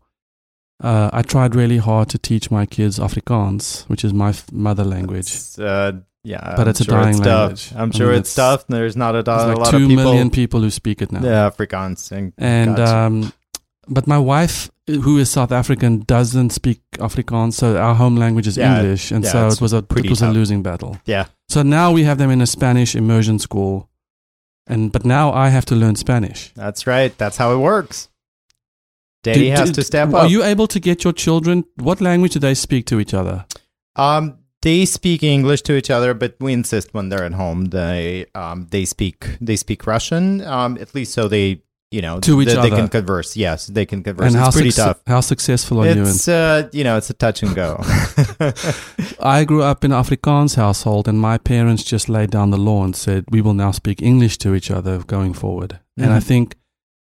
[0.82, 4.84] Uh, I tried really hard to teach my kids Afrikaans, which is my f- mother
[4.86, 5.30] language.
[5.58, 5.94] Uh,
[6.34, 7.26] yeah But I'm it's a sure dying tough.
[7.28, 7.64] language.
[7.80, 9.88] i'm I sure mean, it's, it's- tough there's not a, There's a lot two of
[9.90, 11.24] people million people who speak it now.
[11.32, 12.98] yeah afrikaans and, And Gotcha.
[12.98, 13.16] um,
[13.96, 14.70] but my wife,
[15.06, 19.24] who is South African, doesn't speak Afrikaans, so our home language is Yeah, English, and
[19.24, 20.92] yeah, so it was a pretty it was a losing battle.
[21.06, 23.88] yeah So now we have them in a Spanish immersion school,
[24.72, 26.52] and but now I have to learn Spanish.
[26.64, 27.18] That's right.
[27.18, 28.10] That's how it works.
[29.24, 30.24] Do- Daddy has do- to step Are up.
[30.24, 31.64] Are you able to get your children?
[31.88, 33.46] What language do they speak to each other?
[33.96, 38.26] um, they speak English to each other, but we insist when they're at home they
[38.36, 40.42] um they speak they speak Russian.
[40.42, 42.76] Um, at least so they you know To each they, they other.
[42.76, 43.38] can converse.
[43.38, 44.28] Yes, they can converse.
[44.28, 45.00] and it's how pretty tough.
[45.08, 46.02] how successful are you?
[46.04, 46.08] In?
[46.10, 47.80] It's uh you know it's a touch and go.
[49.20, 52.84] I grew up in an Afrikaans household, and my parents just laid down the law
[52.84, 55.80] and said we will now speak English to each other going forward.
[55.98, 56.24] And I Mhm.
[56.24, 56.56] think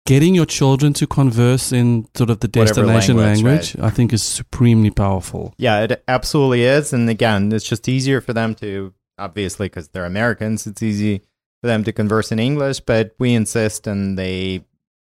[0.07, 4.13] getting your children to converse in sort of the Whatever destination language, language, I think
[4.13, 5.55] is supremely powerful.
[5.59, 6.93] yeah, it absolutely is.
[6.93, 10.67] And again, it's just easier for them to obviously because they're Americans.
[10.67, 11.23] It's easy
[11.61, 14.65] for them to converse in English, but we insist, and they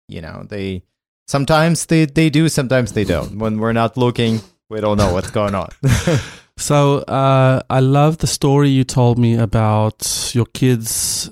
[0.07, 0.83] you know they
[1.27, 3.39] sometimes they they do, sometimes they don't.
[3.39, 5.69] When we're not looking, we don't know what's going on.
[6.57, 11.31] So uh, I love the story you told me about your kids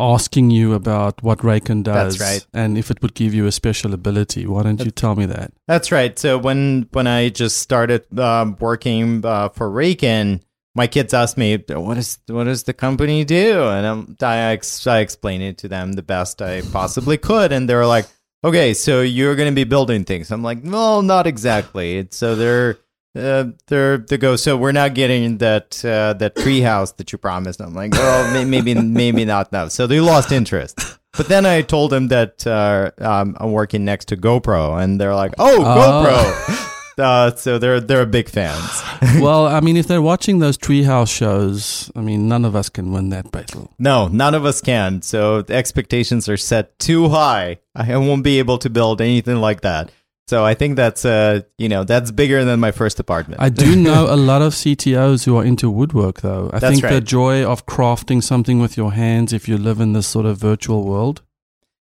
[0.00, 2.46] asking you about what Raken does, right.
[2.54, 4.46] and if it would give you a special ability.
[4.46, 5.52] Why don't you tell me that?
[5.66, 6.18] That's right.
[6.18, 10.40] So when when I just started um, working uh, for Raken,
[10.74, 15.00] my kids asked me, "What is what does the company do?" And I ex- I
[15.00, 18.06] explained it to them the best I possibly could, and they were like,
[18.44, 22.36] "Okay, so you're going to be building things." I'm like, "No, not exactly." It's- So
[22.36, 22.78] they're.
[23.16, 24.36] Uh, they're they go.
[24.36, 27.60] So we're not getting that uh, that treehouse that you promised.
[27.60, 29.68] I'm like, well, maybe maybe not now.
[29.68, 30.78] So they lost interest.
[31.16, 35.14] But then I told them that uh, um, I'm working next to GoPro, and they're
[35.14, 38.82] like, "Oh, GoPro!" uh, so they're they're big fans.
[39.20, 42.92] well, I mean, if they're watching those treehouse shows, I mean, none of us can
[42.92, 43.70] win that battle.
[43.78, 45.00] no, none of us can.
[45.00, 47.58] So the expectations are set too high.
[47.74, 49.90] I won't be able to build anything like that.
[50.28, 53.40] So I think that's uh you know that's bigger than my first apartment.
[53.40, 56.50] I do know a lot of CTOs who are into woodwork, though.
[56.52, 59.92] I That's think the joy of crafting something with your hands, if you live in
[59.92, 61.22] this sort of virtual world,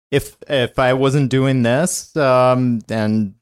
[0.10, 3.36] if if I wasn't doing this, um, and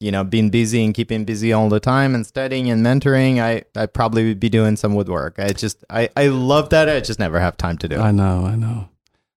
[0.00, 3.64] you know, being busy and keeping busy all the time and studying and mentoring, I
[3.74, 5.38] I probably would be doing some woodwork.
[5.38, 6.88] I just I I love that.
[6.88, 8.00] I just never have time to do it.
[8.00, 8.88] I know, I know.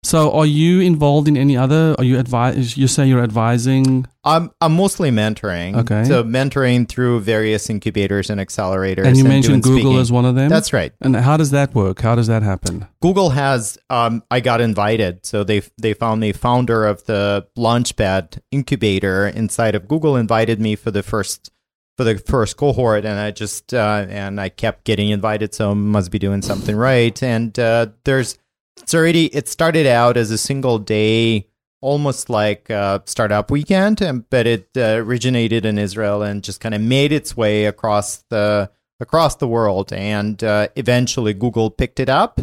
[0.07, 1.93] So, are you involved in any other?
[1.97, 2.77] Are you advise?
[2.77, 4.05] You say you're advising.
[4.23, 5.75] I'm I'm mostly mentoring.
[5.75, 6.05] Okay.
[6.05, 9.05] So mentoring through various incubators and accelerators.
[9.05, 9.99] And you mentioned Google speaking.
[9.99, 10.47] as one of them.
[10.47, 10.93] That's right.
[11.01, 11.99] And how does that work?
[11.99, 12.87] How does that happen?
[13.01, 18.39] Google has um, I got invited, so they they found me founder of the Launchpad
[18.49, 21.51] incubator inside of Google invited me for the first
[21.97, 26.11] for the first cohort, and I just uh, and I kept getting invited, so must
[26.11, 27.21] be doing something right.
[27.21, 28.37] And uh, there's
[28.77, 31.47] it's already it started out as a single day,
[31.81, 36.81] almost like a startup weekend, but it uh, originated in Israel and just kind of
[36.81, 42.41] made its way across the across the world, and uh, eventually Google picked it up.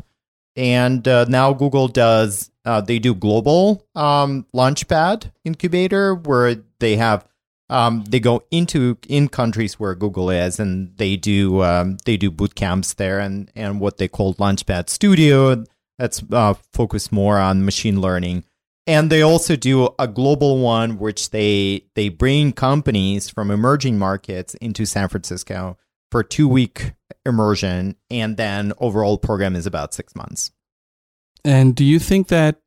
[0.57, 7.27] And uh, now Google does uh, they do global um, launchpad incubator where they have
[7.71, 12.31] um, they go into in countries where Google is and they do um, they do
[12.31, 15.65] boot camps there and and what they call launchpad studio
[15.99, 18.45] that's uh, focused more on machine learning.
[18.87, 24.55] And they also do a global one which they they bring companies from emerging markets
[24.55, 25.79] into San Francisco
[26.11, 26.93] for two week
[27.25, 30.51] immersion and then overall program is about six months.
[31.45, 32.61] And do you think that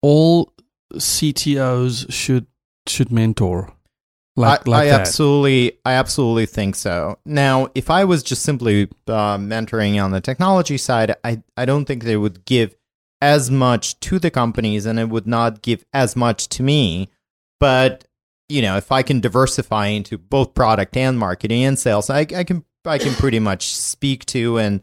[0.00, 0.52] all
[0.94, 2.46] CTOs should
[2.86, 3.72] should mentor
[4.36, 7.18] like I, like I absolutely, I absolutely think so.
[7.24, 11.84] Now, if I was just simply uh, mentoring on the technology side, I, I don't
[11.84, 12.74] think they would give
[13.20, 17.10] as much to the companies, and it would not give as much to me.
[17.60, 18.06] But
[18.48, 22.44] you know, if I can diversify into both product and marketing and sales, I, I
[22.44, 24.82] can, I can pretty much speak to and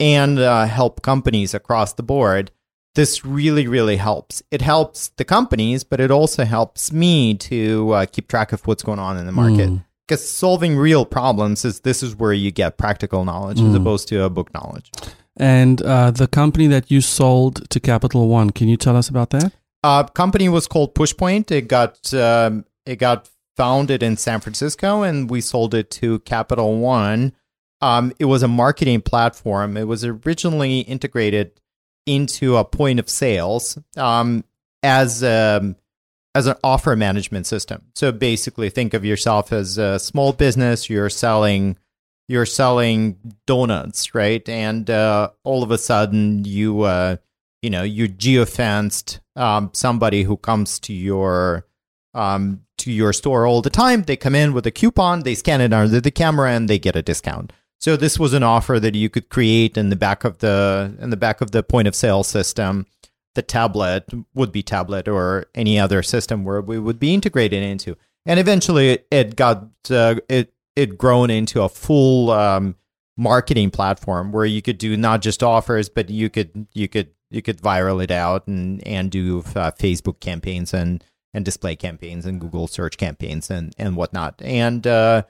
[0.00, 2.50] and uh, help companies across the board.
[2.98, 4.42] This really, really helps.
[4.50, 8.82] It helps the companies, but it also helps me to uh, keep track of what's
[8.82, 9.68] going on in the market.
[9.68, 9.84] Mm.
[10.04, 13.76] Because solving real problems is this is where you get practical knowledge as Mm.
[13.76, 14.90] opposed to a book knowledge.
[15.36, 19.30] And uh, the company that you sold to Capital One, can you tell us about
[19.30, 19.52] that?
[19.84, 21.52] Uh, company was called Pushpoint.
[21.52, 26.78] It got um, it got founded in San Francisco, and we sold it to Capital
[26.78, 27.32] One.
[27.80, 29.76] Um, it was a marketing platform.
[29.76, 31.52] It was originally integrated
[32.08, 34.44] into a point of sales um,
[34.82, 35.76] as um,
[36.34, 37.82] as an offer management system.
[37.94, 40.88] So basically, think of yourself as a small business.
[40.88, 41.76] You're selling
[42.28, 44.46] you're selling donuts, right?
[44.48, 47.16] And uh, all of a sudden, you uh,
[47.62, 51.66] you know you geofenced um, somebody who comes to your
[52.14, 54.02] um, to your store all the time.
[54.02, 56.96] They come in with a coupon, they scan it under the camera, and they get
[56.96, 57.52] a discount.
[57.80, 61.10] So this was an offer that you could create in the back of the in
[61.10, 62.86] the back of the point of sale system.
[63.34, 67.96] The tablet would be tablet or any other system where we would be integrated into,
[68.26, 72.74] and eventually it, got uh, it it grown into a full um,
[73.16, 77.42] marketing platform where you could do not just offers, but you could you could you
[77.42, 82.40] could viral it out and and do uh, Facebook campaigns and and display campaigns and
[82.40, 84.40] Google search campaigns and and whatnot.
[84.42, 85.22] And uh,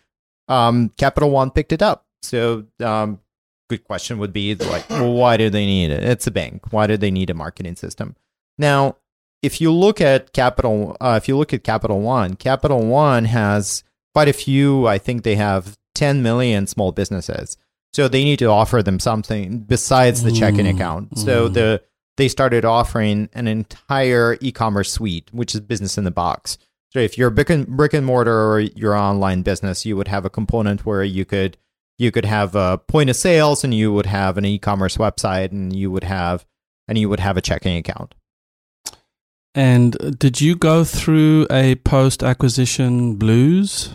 [0.49, 2.07] um, Capital One picked it up.
[2.23, 3.21] So um,
[3.69, 6.03] good question would be like, well, why do they need it?
[6.03, 6.73] It's a bank.
[6.73, 8.17] Why do they need a marketing system?
[8.57, 8.97] Now,
[9.43, 13.85] if you look at Capital, uh, if you look at Capital One, Capital One has
[14.15, 14.87] quite a few.
[14.87, 17.57] I think they have 10 million small businesses.
[17.93, 21.19] So they need to offer them something besides the checking Mm, account.
[21.19, 21.55] So mm.
[21.55, 21.83] the
[22.17, 26.59] they started offering an entire e-commerce suite, which is business in the box.
[26.93, 30.25] So if you're brick and, brick and mortar or your online business, you would have
[30.25, 31.57] a component where you could
[31.99, 35.75] you could have a point of sales and you would have an e-commerce website and
[35.75, 36.47] you would have
[36.87, 38.15] and you would have a checking account.
[39.55, 43.95] And did you go through a post acquisition blues?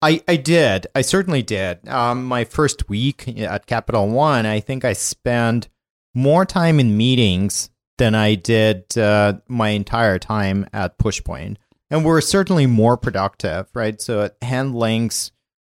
[0.00, 0.86] I, I did.
[0.94, 1.86] I certainly did.
[1.88, 5.68] Um, my first week at Capital One, I think I spent
[6.14, 11.56] more time in meetings than I did uh, my entire time at Pushpoint.
[11.90, 14.00] And we're certainly more productive, right?
[14.00, 15.30] So at hand links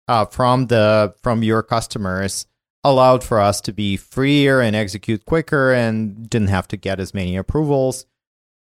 [0.08, 2.46] uh, from the from your customers
[2.84, 7.14] allowed for us to be freer and execute quicker and didn't have to get as
[7.14, 8.06] many approvals.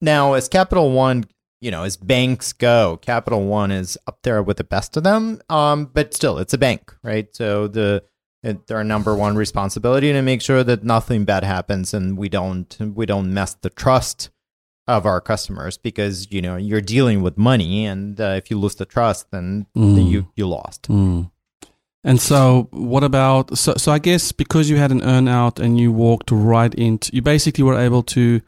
[0.01, 1.25] Now, as Capital One
[1.61, 5.39] you know, as banks go, Capital One is up there with the best of them.
[5.47, 7.33] Um, but still, it's a bank, right?
[7.35, 8.03] So the
[8.43, 12.75] it, their number one responsibility to make sure that nothing bad happens and we don't
[12.79, 14.29] we don't mess the trust
[14.87, 18.75] of our customers because you know you're dealing with money and uh, if you lose
[18.75, 20.09] the trust then, then Mm.
[20.11, 20.83] you you lost.
[20.89, 21.29] Mm.
[22.03, 23.55] And so, what about?
[23.57, 27.11] So, so I guess because you had an earn out and you walked right into,
[27.13, 28.41] you basically were able to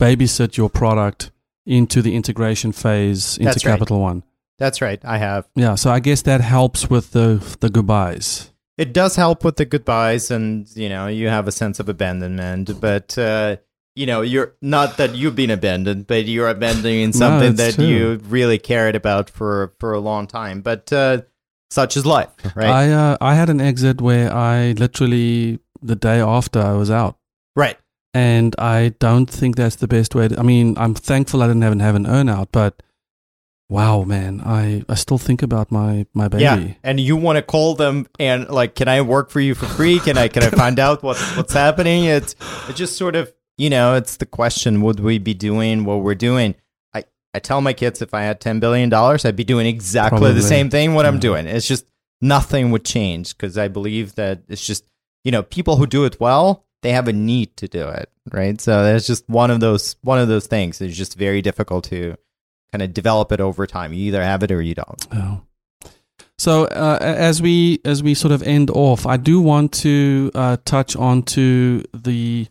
[0.00, 1.30] babysit your product
[1.64, 3.72] into the integration phase into That's right.
[3.72, 4.24] Capital One.
[4.58, 5.00] That's right.
[5.04, 5.48] I have.
[5.54, 8.50] Yeah, so I guess that helps with the the goodbyes.
[8.78, 12.80] It does help with the goodbyes, and you know, you have a sense of abandonment.
[12.80, 13.56] But uh,
[13.94, 17.84] you know, you're not that you've been abandoned, but you're abandoning something that true.
[17.84, 20.62] you really cared about for for a long time.
[20.62, 21.22] But uh,
[21.70, 22.68] such is life, right?
[22.68, 27.18] I uh, I had an exit where I literally the day after I was out,
[27.54, 27.76] right.
[28.14, 30.28] and I don't think that's the best way.
[30.28, 32.82] To, I mean, I'm thankful I didn't have, have an earnout, but
[33.68, 36.44] wow, man, I I still think about my my baby.
[36.44, 39.66] Yeah, and you want to call them and like, can I work for you for
[39.66, 39.98] free?
[39.98, 42.04] Can I can I find out what what's happening?
[42.04, 42.36] It's
[42.68, 46.14] it's just sort of you know, it's the question: Would we be doing what we're
[46.14, 46.54] doing?
[46.94, 50.18] I I tell my kids if I had ten billion dollars, I'd be doing exactly
[50.18, 50.34] Probably.
[50.34, 51.46] the same thing what I'm doing.
[51.46, 51.86] It's just
[52.20, 54.86] nothing would change because I believe that it's just
[55.24, 58.60] you know people who do it well they have a need to do it right.
[58.60, 60.80] So that's just one of those one of those things.
[60.80, 62.16] It's just very difficult to
[62.72, 63.92] kind of develop it over time.
[63.92, 65.06] You either have it or you don't.
[65.12, 65.42] Oh.
[66.38, 70.56] So uh, as we as we sort of end off, I do want to uh,
[70.64, 72.48] touch on to the.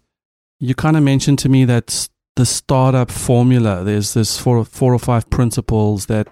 [0.61, 3.83] You kind of mentioned to me that the startup formula.
[3.83, 6.27] There's this four four or five principles that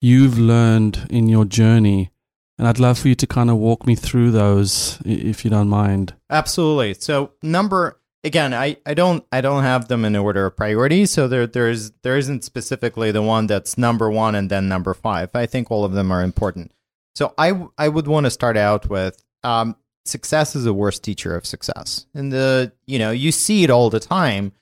[0.00, 2.12] you've learned in your journey,
[2.58, 5.68] and I'd love for you to kind of walk me through those, if you don't
[5.68, 6.14] mind.
[6.28, 6.94] Absolutely.
[6.94, 11.06] So number again, I, I don't I don't have them in order of priority.
[11.06, 15.30] So there there's there isn't specifically the one that's number one and then number five.
[15.34, 16.72] I think all of them are important.
[17.14, 21.34] So I I would want to start out with um, success is the worst teacher
[21.36, 24.52] of success, and the you know you see it all the time.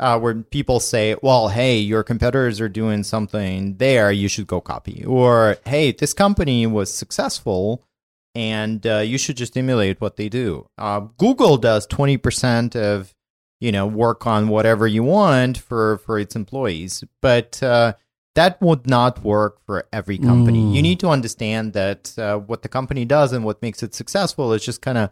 [0.00, 4.60] Uh, where people say, "Well, hey, your competitors are doing something there, you should go
[4.60, 7.84] copy," or "Hey, this company was successful,
[8.32, 10.68] and uh, you should just emulate what they do.
[10.78, 13.12] Uh, Google does twenty percent of
[13.60, 17.94] you know work on whatever you want for for its employees, but uh,
[18.38, 20.62] that would not work for every company.
[20.62, 20.74] Mm.
[20.76, 24.46] You need to understand that uh, what the company does and what makes it successful
[24.56, 25.06] is just kind of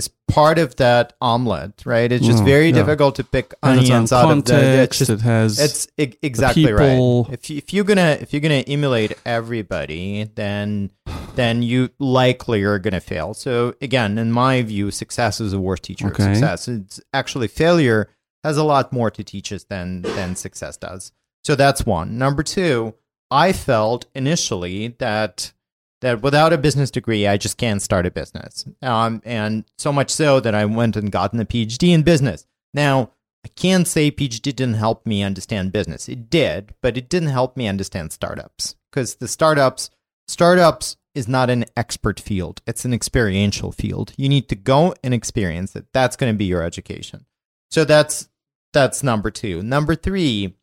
[0.00, 0.10] is
[0.40, 2.10] part of that omelet, right?
[2.14, 2.78] It's just Mm, very yeah.
[2.80, 4.52] difficult to pick onions out of the.
[4.52, 4.98] It's context.
[4.98, 5.50] just it has.
[5.58, 5.88] it's
[6.30, 7.00] exactly right.
[7.36, 10.90] If you, if you're gonna if you're gonna emulate everybody, then
[11.34, 13.32] then you likely are gonna fail.
[13.34, 16.24] So again, in my view, success is the worst teacher Okay.
[16.24, 16.68] of success.
[16.68, 18.00] It's actually failure
[18.44, 21.02] has a lot more to teach us than than success does.
[21.46, 22.18] So that's one.
[22.18, 22.94] Number two,
[23.30, 25.52] I felt initially that
[26.00, 28.66] that without a business degree, I just can't start a business.
[28.82, 32.48] Um, and so much so that I went and gotten a PhD in business.
[32.74, 33.12] Now,
[33.44, 36.08] I can't say PhD didn't help me understand business.
[36.08, 39.90] It did, but it didn't help me understand startups because the startups,
[40.26, 42.60] startups is not an expert field.
[42.66, 44.14] It's an experiential field.
[44.16, 45.86] You need to go and experience it.
[45.92, 47.24] That's going to be your education.
[47.70, 48.28] So that's
[48.72, 49.62] that's number two.
[49.62, 50.56] Number three,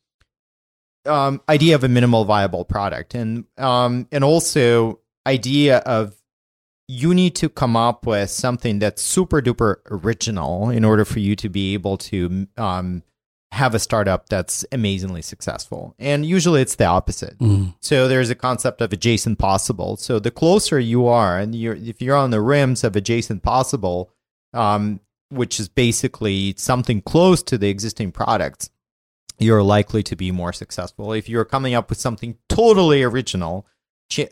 [1.05, 6.15] um, idea of a minimal viable product, and um, and also idea of
[6.87, 11.35] you need to come up with something that's super duper original in order for you
[11.37, 13.03] to be able to um,
[13.53, 15.95] have a startup that's amazingly successful.
[15.99, 17.37] And usually it's the opposite.
[17.37, 17.75] Mm.
[17.81, 19.95] So there's a concept of adjacent possible.
[19.95, 24.11] So the closer you are, and you're if you're on the rims of adjacent possible,
[24.53, 24.99] um,
[25.29, 28.69] which is basically something close to the existing products,
[29.43, 31.13] you're likely to be more successful.
[31.13, 33.67] If you're coming up with something totally original,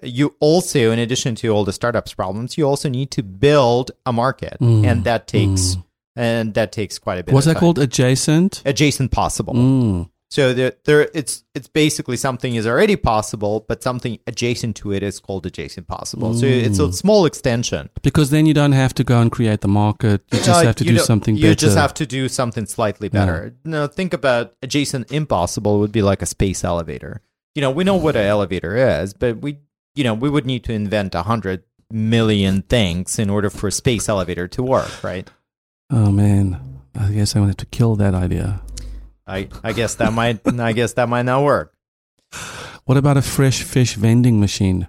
[0.03, 4.13] you also, in addition to all the startups problems, you also need to build a
[4.13, 5.83] market, Mm, and that takes mm.
[6.15, 7.33] and that takes quite a bit.
[7.33, 7.61] What's of that time.
[7.61, 7.79] called?
[7.79, 8.61] Adjacent.
[8.65, 9.53] Adjacent possible.
[9.53, 10.09] Mm.
[10.31, 15.03] So there, there, it's it's basically something is already possible, but something adjacent to it
[15.03, 16.33] is called adjacent possible.
[16.33, 16.93] So it's a Mm.
[16.93, 17.89] small extension.
[18.01, 20.21] Because then you don't have to go and create the market.
[20.31, 21.55] You just Uh, have to do something You better.
[21.67, 23.53] just have to do something slightly better.
[23.65, 27.19] Now think about adjacent impossible would be like a space elevator.
[27.55, 29.57] You know, we know what an elevator is, but we,
[29.95, 33.71] you know, we would need to invent a hundred million things in order for a
[33.71, 35.29] space elevator to work, right?
[35.91, 36.57] oh man,
[36.97, 38.61] I guess I'm gonna have to kill that idea.
[39.31, 41.73] I, I guess that might, I guess that might not work.
[42.85, 44.87] What about a fresh fish vending machine?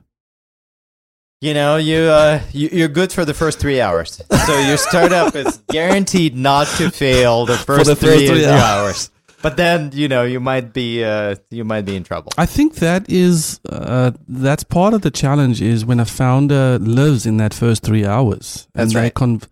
[1.40, 4.20] You know, you, uh, you you're good for the first three hours.
[4.46, 8.62] So your startup is guaranteed not to fail the first, the three, hours.
[8.62, 9.10] hours.
[9.42, 12.30] But then you know you might be uh, you might be in trouble.
[12.38, 17.26] I think that is uh, that's part of the challenge is when a founder lives
[17.26, 18.68] in that first three hours.
[18.72, 19.14] That's and They right.
[19.14, 19.42] con-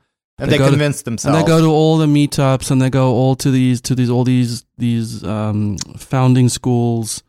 [0.40, 1.38] and they they, go to- convince and themselves.
[1.38, 4.24] they go to all the meetups and they go all to these to these all
[4.24, 7.22] these these um, founding schools,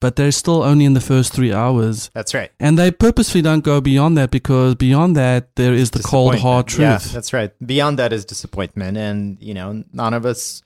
[0.00, 2.10] but they're still only in the first three hours.
[2.14, 2.50] That's right.
[2.58, 6.66] And they purposely don't go beyond that because beyond that there is the cold hard
[6.68, 6.80] truth.
[6.80, 7.52] Yeah, that's right.
[7.64, 10.62] Beyond that is disappointment, and you know none of us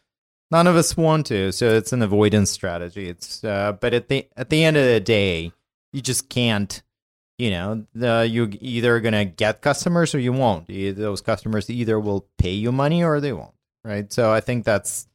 [0.50, 1.50] none of us want to.
[1.52, 3.08] So it's an avoidance strategy.
[3.08, 5.52] It's uh, but at the at the end of the day,
[5.92, 6.82] you just can't.
[7.38, 10.68] You know, the, you're either gonna get customers or you won't.
[10.68, 13.54] Those customers either will pay you money or they won't.
[13.84, 14.12] Right.
[14.12, 15.08] So I think that's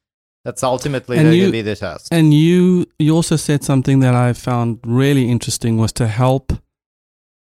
[0.45, 2.09] that's ultimately And going you- to be the test.
[2.11, 6.51] And you you also said something that I found really interesting was to help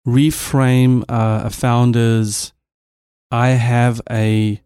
[0.07, 2.53] reframe uh, a founder's
[3.31, 4.63] I have a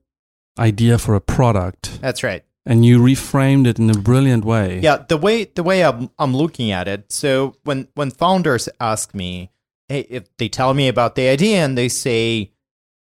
[0.58, 2.44] idea for a product, That's right.
[2.64, 4.78] and you reframed it in a brilliant way.
[4.80, 7.10] Yeah, the way the way I'm I'm looking at it.
[7.10, 9.50] So when when founders ask me,
[9.92, 12.50] hey, if they tell me about the idea and they say,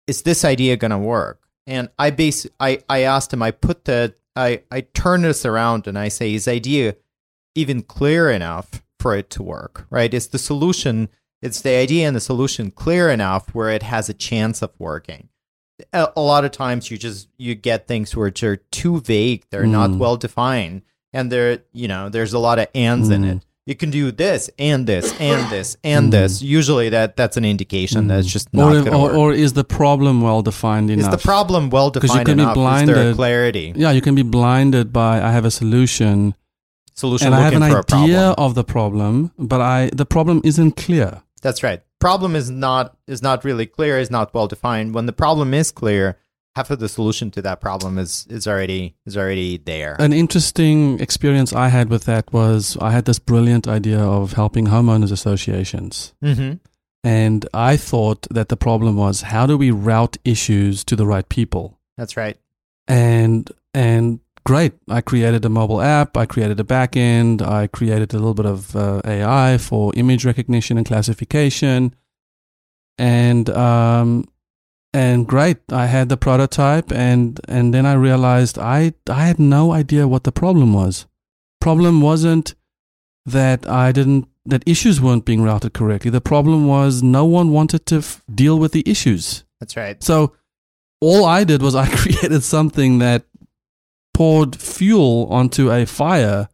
[0.08, 1.40] is this idea gonna work?
[1.66, 3.42] And I base I I asked them.
[3.42, 6.96] I put the I I turn this around and I say, is idea
[7.56, 9.86] even clear enough for it to work?
[9.90, 10.14] Right?
[10.14, 11.10] Is the solution?
[11.42, 15.30] It's the idea and the solution clear enough where it has a chance of working.
[15.92, 19.44] A, a lot of times you just you get things which are too vague.
[19.50, 19.98] They're not Mm.
[20.00, 20.82] well defined,
[21.14, 23.38] and there you know there's a lot of ands in Mm.
[23.38, 23.46] it.
[23.66, 26.12] You can do this and this and this and Mm.
[26.12, 26.42] this.
[26.42, 29.14] Usually that that's an indication that it's just not or, going to or, work.
[29.16, 31.14] or is the problem well defined enough?
[31.14, 32.56] is the problem well 'Cause you defined can be enough?
[32.56, 32.64] There
[32.96, 33.16] blinded.
[33.16, 33.74] clarity?
[33.76, 36.36] Yeah, you can be blinded by I have a solution
[36.96, 41.22] Solution and I have an idea of the problem, but I the problem isn't clear.
[41.42, 41.82] That's right.
[42.00, 44.94] Problem is not is not really clear, is not well defined.
[44.94, 46.18] When the problem is clear,
[46.56, 49.96] half of the solution to that problem is is already is already there.
[50.00, 54.68] An interesting experience I had with that was I had this brilliant idea of helping
[54.68, 56.14] homeowners associations.
[56.24, 56.54] mm-hmm.
[57.06, 61.28] And I thought that the problem was how do we route issues to the right
[61.28, 61.80] people?
[61.98, 62.38] That's right.
[62.88, 68.18] And and great, I created a mobile app, I created a backend, I created a
[68.18, 71.94] little bit of uh, AI for image recognition and classification,
[72.98, 74.26] and um,
[74.94, 79.72] and great, I had the prototype, and and then I realized I I had no
[79.72, 81.08] idea what the problem was.
[81.60, 82.56] Problem wasn't
[83.26, 86.12] that I didn't that issues weren't being routed correctly.
[86.12, 89.46] The problem was no one wanted to f- deal with the issues.
[89.60, 90.04] That's right.
[90.04, 90.34] So
[91.00, 93.24] all I did was I created something that
[94.14, 96.50] poured fuel onto a fire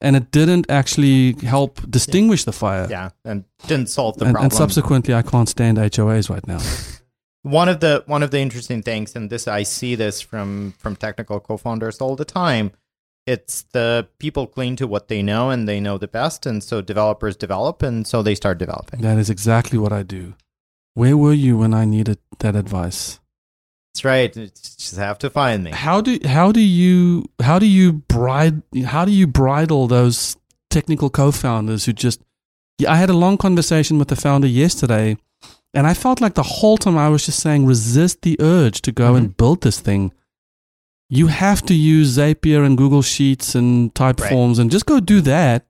[0.00, 2.86] and it didn't actually help distinguish the fire.
[2.88, 4.44] Yeah, and didn't solve the and, problem.
[4.44, 6.58] and subsequently, I can't stand HOAs right now.
[7.48, 10.96] one of the one of the interesting things, and this I see this from from
[10.96, 12.72] technical co-founders all the time.
[13.26, 16.80] It's the people cling to what they know and they know the best, and so
[16.80, 19.00] developers develop, and so they start developing.
[19.00, 20.34] That is exactly what I do.
[20.94, 23.20] Where were you when I needed that advice?
[23.94, 24.36] That's right.
[24.36, 25.72] You just have to find me.
[25.72, 30.36] How do how do you how do you bride how do you bridle those
[30.70, 32.20] technical co-founders who just
[32.78, 35.16] yeah, I had a long conversation with the founder yesterday
[35.74, 38.92] and I felt like the whole time I was just saying resist the urge to
[38.92, 40.12] go and build this thing.
[41.10, 45.66] You have to use Zapier and Google Sheets and Typeforms and just go do that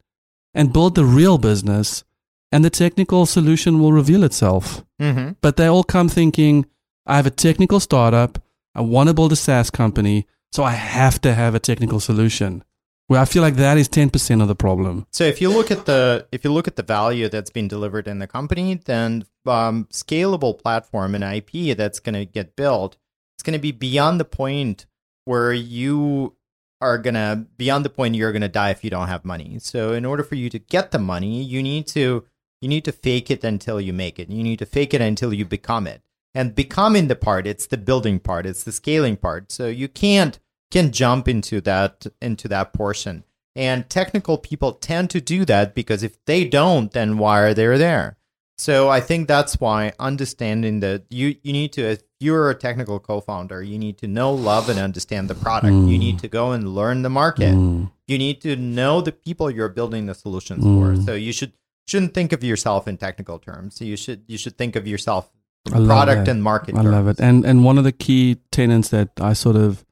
[0.55, 2.05] and build the real business
[2.51, 5.33] and the technical solution will reveal itself Mm-hmm.
[5.41, 6.67] but they all come thinking,
[7.07, 8.43] I have a technical startup,
[8.75, 12.65] I want to build a SaaS company, so I have to have a technical solution.
[13.09, 15.07] Well, I feel like that is 10% of the problem.
[15.11, 18.07] So if you look at the if you look at the value that's been delivered
[18.07, 22.99] in the company, then um, scalable platform and IP that's going to get built,
[23.37, 24.85] it's going to be beyond the point
[25.25, 26.37] where you
[26.81, 29.59] are going to beyond the point you're going to die if you don't have money.
[29.59, 32.25] So in order for you to get the money, you need to
[32.61, 34.29] you need to fake it until you make it.
[34.29, 36.03] You need to fake it until you become it.
[36.35, 39.51] And becoming the part, it's the building part, it's the scaling part.
[39.51, 40.39] So you can't
[40.71, 43.25] can jump into that into that portion.
[43.57, 47.77] And technical people tend to do that because if they don't, then why are they
[47.77, 48.17] there?
[48.57, 52.99] So I think that's why understanding that you you need to if you're a technical
[52.99, 55.73] co-founder, you need to know, love, and understand the product.
[55.73, 56.07] You Mm.
[56.07, 57.55] need to go and learn the market.
[57.55, 57.91] Mm.
[58.09, 60.97] You need to know the people you're building the solutions Mm.
[60.97, 61.03] for.
[61.03, 61.53] So you should
[61.87, 63.81] shouldn't think of yourself in technical terms.
[63.81, 65.31] You should you should think of yourself
[65.73, 66.75] I product and market.
[66.77, 67.21] I love it.
[67.21, 69.85] And and one of the key tenets that I sort of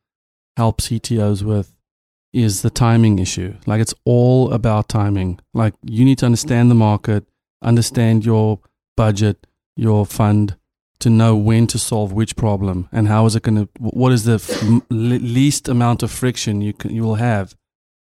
[0.56, 1.76] help CTOs with
[2.32, 3.54] is the timing issue.
[3.66, 5.40] Like it's all about timing.
[5.54, 7.24] Like you need to understand the market,
[7.62, 8.60] understand your
[8.96, 9.46] budget,
[9.76, 10.56] your fund
[10.98, 14.24] to know when to solve which problem and how is it going to what is
[14.24, 17.54] the f- least amount of friction you can you will have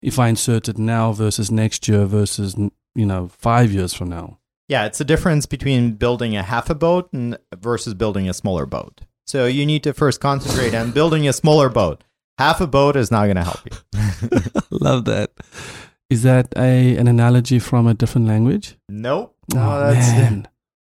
[0.02, 2.56] if I insert it now versus next year versus
[2.94, 4.38] you know 5 years from now.
[4.68, 8.66] Yeah, it's the difference between building a half a boat and versus building a smaller
[8.66, 9.02] boat.
[9.26, 12.04] So you need to first concentrate on building a smaller boat.
[12.38, 14.40] Half a boat is not going to help you.
[14.70, 15.30] Love that.
[16.08, 18.76] Is that a an analogy from a different language?
[18.88, 19.36] Nope.
[19.54, 20.48] No, oh, that's man.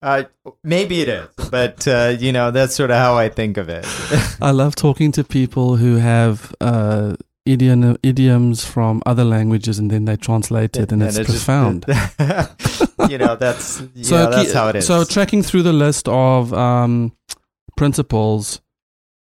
[0.02, 0.24] uh,
[0.62, 3.84] maybe it is, but uh, you know that's sort of how I think of it.
[4.40, 10.04] I love talking to people who have uh, idiom, idioms from other languages and then
[10.04, 11.84] they translate it, and, it's just- profound.
[13.08, 14.86] you know, that's yeah, so that's how it is.
[14.86, 17.12] So tracking through the list of um,
[17.76, 18.60] principles,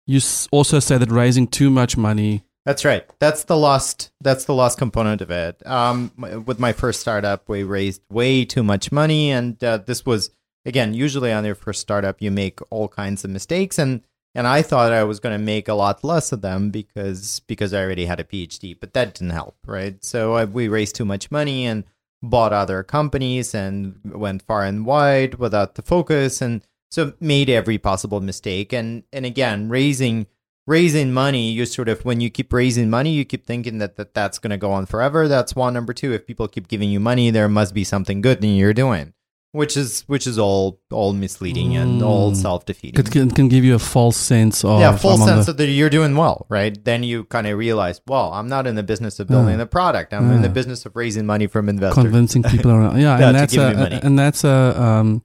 [0.06, 0.20] you
[0.51, 2.43] also say that raising too much money.
[2.66, 3.06] That's right.
[3.20, 4.12] That's the lost.
[4.22, 5.66] That's the lost component of it.
[5.68, 6.12] Um,
[6.45, 10.32] with my first startup, we raised way too much money, and uh, this was
[10.66, 14.01] again usually on your first startup, you make all kinds of mistakes, and
[14.36, 17.74] and I thought I was going to make a lot less of them because because
[17.74, 20.01] I already had a PhD, but that didn't help, right?
[20.04, 21.84] So uh, we raised too much money and
[22.22, 27.77] bought other companies and went far and wide without the focus, and so made every
[27.79, 28.71] possible mistake.
[28.71, 30.27] And and again, raising
[30.67, 34.13] raising money, you sort of when you keep raising money, you keep thinking that, that
[34.13, 35.27] that's going to go on forever.
[35.27, 35.73] That's one.
[35.73, 38.75] Number two, if people keep giving you money, there must be something good that you're
[38.75, 39.13] doing,
[39.53, 42.35] which is which is all all misleading and all Mm.
[42.37, 42.99] self defeating.
[43.03, 45.89] It can, can give you a false sense of yeah, I'm sense the- that you're
[45.89, 46.77] doing well, right?
[46.85, 49.63] Then you kind of realize, well, I'm not in the business of building Yeah.
[49.63, 50.13] a product.
[50.13, 52.03] I'm in the business of raising money from investors.
[52.03, 52.99] convincing people around.
[53.01, 55.23] Yeah, Yeah, and that's give a, and that's a um,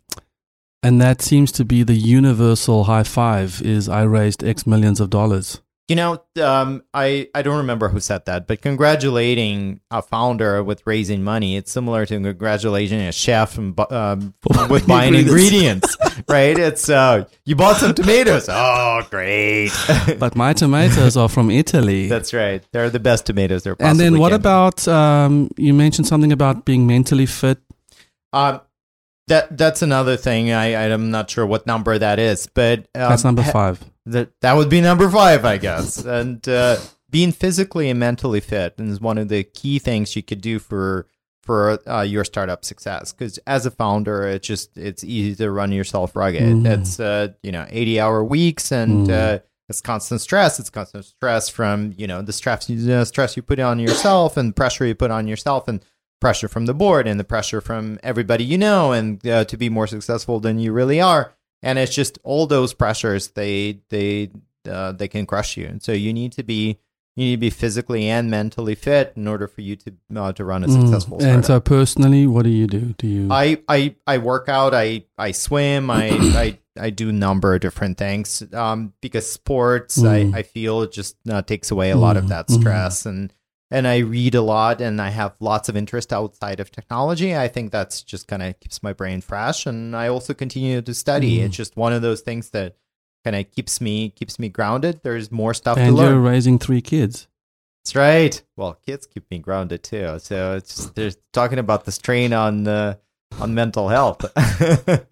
[0.83, 3.61] and that seems to be the universal high five.
[3.63, 5.61] Is I raised X millions of dollars.
[5.89, 10.83] You know, um, I I don't remember who said that, but congratulating a founder with
[10.87, 14.35] raising money, it's similar to congratulating a chef and um,
[14.69, 15.97] with buying ingredients,
[16.29, 16.59] right?
[16.59, 18.51] It's uh, you bought some tomatoes.
[18.61, 19.71] Oh, great!
[20.19, 22.07] But my tomatoes are from Italy.
[22.07, 22.63] That's right.
[22.73, 23.73] They're the best tomatoes there.
[23.73, 23.91] Are possible.
[23.91, 27.59] And then what about um, you mentioned something about being mentally fit?
[28.35, 28.61] Um,
[29.29, 30.53] that that's another thing.
[30.53, 33.83] I I'm not sure what number that is, but um, That's number five.
[34.07, 35.99] That that would be number five, I guess.
[36.05, 36.79] and uh,
[37.11, 41.07] being physically and mentally fit is one of the key things you could do for
[41.43, 43.13] for uh, your startup success.
[43.13, 46.43] Because as a founder, it's just it's easy to run yourself rugged.
[46.43, 46.81] Mm.
[46.81, 49.09] It's uh, you know eighty hour weeks and.
[49.09, 49.37] Mm.
[49.37, 49.39] Uh,
[49.71, 50.59] it's constant stress.
[50.59, 54.57] It's constant stress from you know the stress you, stress you put on yourself and
[54.57, 55.85] pressure you put on yourself and
[56.21, 59.69] pressure from the board and the pressure from everybody you know and uh, to be
[59.69, 64.31] more successful than you really are and it's just all those pressures they they
[64.69, 66.79] uh, they can crush you and so you need to be
[67.17, 70.45] you need to be physically and mentally fit in order for you to uh, to
[70.45, 70.81] run a Mm.
[70.83, 71.35] successful startup.
[71.37, 72.95] And so personally, what do you do?
[72.97, 73.29] Do you?
[73.29, 74.73] I, I I work out.
[74.73, 75.91] I I swim.
[75.91, 78.45] I I, I do number of different things.
[78.53, 80.35] Um, because sports, Mm.
[80.35, 82.61] I, I feel it just uh, takes away a lot of Mm, that mhm.
[82.61, 83.33] stress and.
[83.71, 87.37] And I read a lot, and I have lots of interest outside of technology.
[87.37, 90.95] I think that's just kind of keeps my brain fresh, and I also continue to
[90.95, 91.39] study.
[91.39, 91.47] Mm.
[91.47, 92.77] It's just one of those things that
[93.25, 95.01] kind of keeps me keeps me grounded.
[95.03, 96.13] There's more stuff to and learn.
[96.13, 97.29] you're raising three kids.
[97.85, 98.43] That's right.
[98.57, 100.19] Well, kids keep me grounded too.
[100.19, 102.95] So it's just, they're talking about the strain on uh,
[103.39, 104.25] on mental health.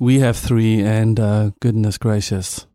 [0.00, 2.66] We have three, and uh, goodness gracious.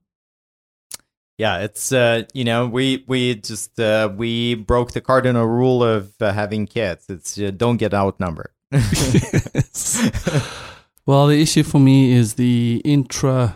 [1.38, 6.14] Yeah, it's uh, you know we we just uh, we broke the cardinal rule of
[6.22, 7.10] uh, having kids.
[7.10, 8.52] It's uh, don't get outnumbered.
[11.06, 13.56] well, the issue for me is the intra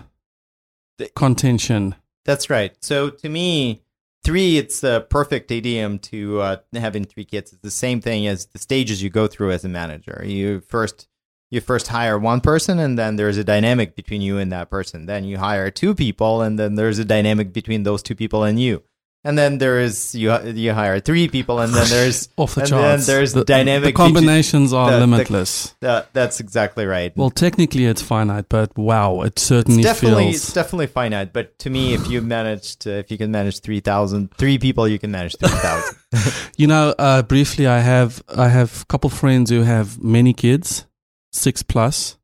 [1.15, 1.95] contention.
[2.25, 2.75] That's right.
[2.81, 3.81] So to me,
[4.23, 7.53] three it's a perfect idiom to uh, having three kids.
[7.53, 10.21] It's the same thing as the stages you go through as a manager.
[10.25, 11.07] You first
[11.51, 15.05] you first hire one person, and then there's a dynamic between you and that person.
[15.07, 18.59] Then you hire two people, and then there's a dynamic between those two people and
[18.59, 18.83] you.
[19.25, 22.69] And then there is you you hire three people, and then there's Off the and
[22.69, 23.05] charts.
[23.05, 23.89] then there's the, dynamic.
[23.89, 25.75] The combinations are the- the- limitless.
[25.81, 27.11] that- that's exactly right.
[27.17, 30.35] well, technically it's finite, but wow, it it's certainly definitely feels.
[30.37, 31.33] it's definitely finite.
[31.33, 34.97] But to me, if you managed to, if you can manage 3,000, three people, you
[34.99, 35.97] can manage three thousand.
[36.57, 40.85] You know, uh, briefly, I have I have a couple friends who have many kids,
[41.31, 42.17] six plus,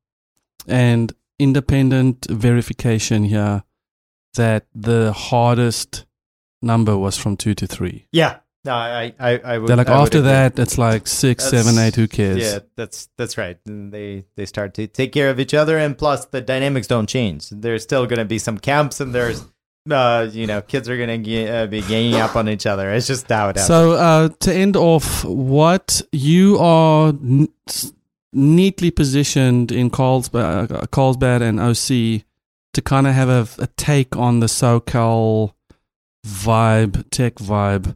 [0.68, 3.64] and independent verification here
[4.36, 6.06] that the hardest
[6.62, 8.08] number was from two to three.
[8.12, 8.38] yeah.
[8.66, 9.68] No, I, I, I would.
[9.70, 11.94] They're like I after that, it's like six, seven, eight.
[11.96, 12.40] Who cares?
[12.40, 13.60] Yeah, that's that's right.
[13.68, 17.08] And they they start to take care of each other, and plus the dynamics don't
[17.08, 17.48] change.
[17.52, 19.46] There's still going to be some camps, and there's,
[19.88, 22.92] uh, you know, kids are going to uh, be ganging up on each other.
[22.92, 23.68] It's just how it happens.
[23.68, 27.50] So uh, to end off, what you are n-
[28.36, 32.24] neatly positioned in Carlsbad, uh, Carlsbad and OC
[32.74, 35.54] to kind of have a, a take on the SoCal
[36.26, 37.96] vibe, tech vibe.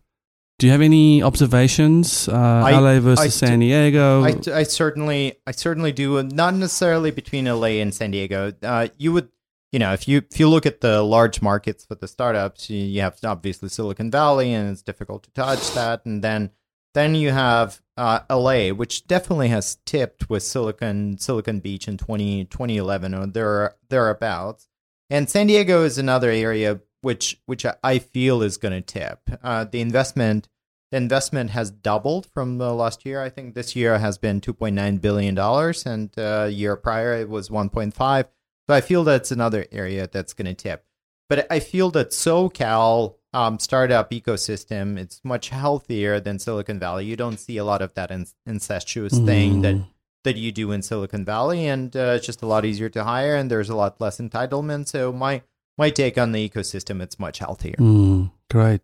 [0.58, 2.28] Do you have any observations?
[2.28, 4.24] Uh, I- LA versus I San Diego.
[4.24, 8.54] I, I certainly I certainly do not necessarily between LA and San Diego.
[8.62, 9.30] Uh, you would
[9.72, 12.78] you know if you if you look at the large markets for the startups, you,
[12.78, 16.52] you have obviously Silicon Valley, and it's difficult to touch that, and then
[16.94, 22.46] then you have uh, LA, which definitely has tipped with Silicon Silicon Beach in 20,
[22.46, 24.68] 2011 or there thereabouts.
[25.10, 29.20] And San Diego is another area which which I- feel is going to tip.
[29.44, 30.48] Uh, the investment
[30.92, 33.22] the investment has doubled from the last year.
[33.22, 37.50] I think this year has been 2.9 billion dollars, and uh, year prior it was
[37.50, 38.26] 1.5.
[38.68, 40.86] So I feel that's another area that's going to tip.
[41.28, 47.06] But I feel that SoCal um, startup ecosystem it's much healthier than Silicon Valley.
[47.06, 49.86] You don't see a lot of that in- incestuous thing that Mm.
[50.24, 53.36] that you do in Silicon Valley, and uh, it's just a lot easier to hire,
[53.36, 54.88] and there's a lot less entitlement.
[54.88, 55.44] So my
[55.78, 57.76] my take on the ecosystem, it's much healthier.
[57.80, 58.82] Mm, great.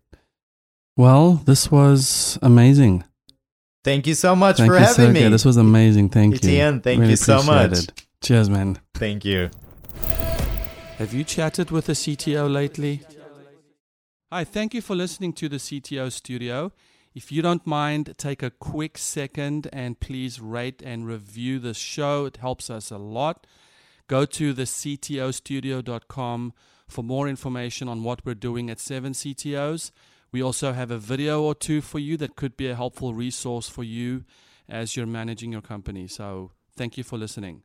[0.96, 3.04] Well, this was amazing.
[3.84, 5.24] Thank you so much Thank for having Sergey.
[5.24, 5.28] me.
[5.28, 6.08] This was amazing.
[6.08, 6.48] Thank you.
[6.50, 7.78] Etienne, thank Really you so appreciate much.
[7.80, 8.02] it.
[8.22, 8.78] Cheers, man.
[8.94, 9.50] Thank you.
[10.98, 13.02] Have you chatted with a CTO lately?
[14.32, 16.72] Hi, thank you for listening to the CTO studio.
[17.14, 22.24] If you don't mind, take a quick second and please rate and review the show.
[22.24, 23.46] It helps us a lot.
[24.08, 26.52] Go to the ctostudio.com
[26.88, 29.92] for more information on what we're doing at 7 CTOs.
[30.32, 33.68] We also have a video or two for you that could be a helpful resource
[33.68, 34.24] for you
[34.68, 36.08] as you're managing your company.
[36.08, 37.62] So, thank you for listening.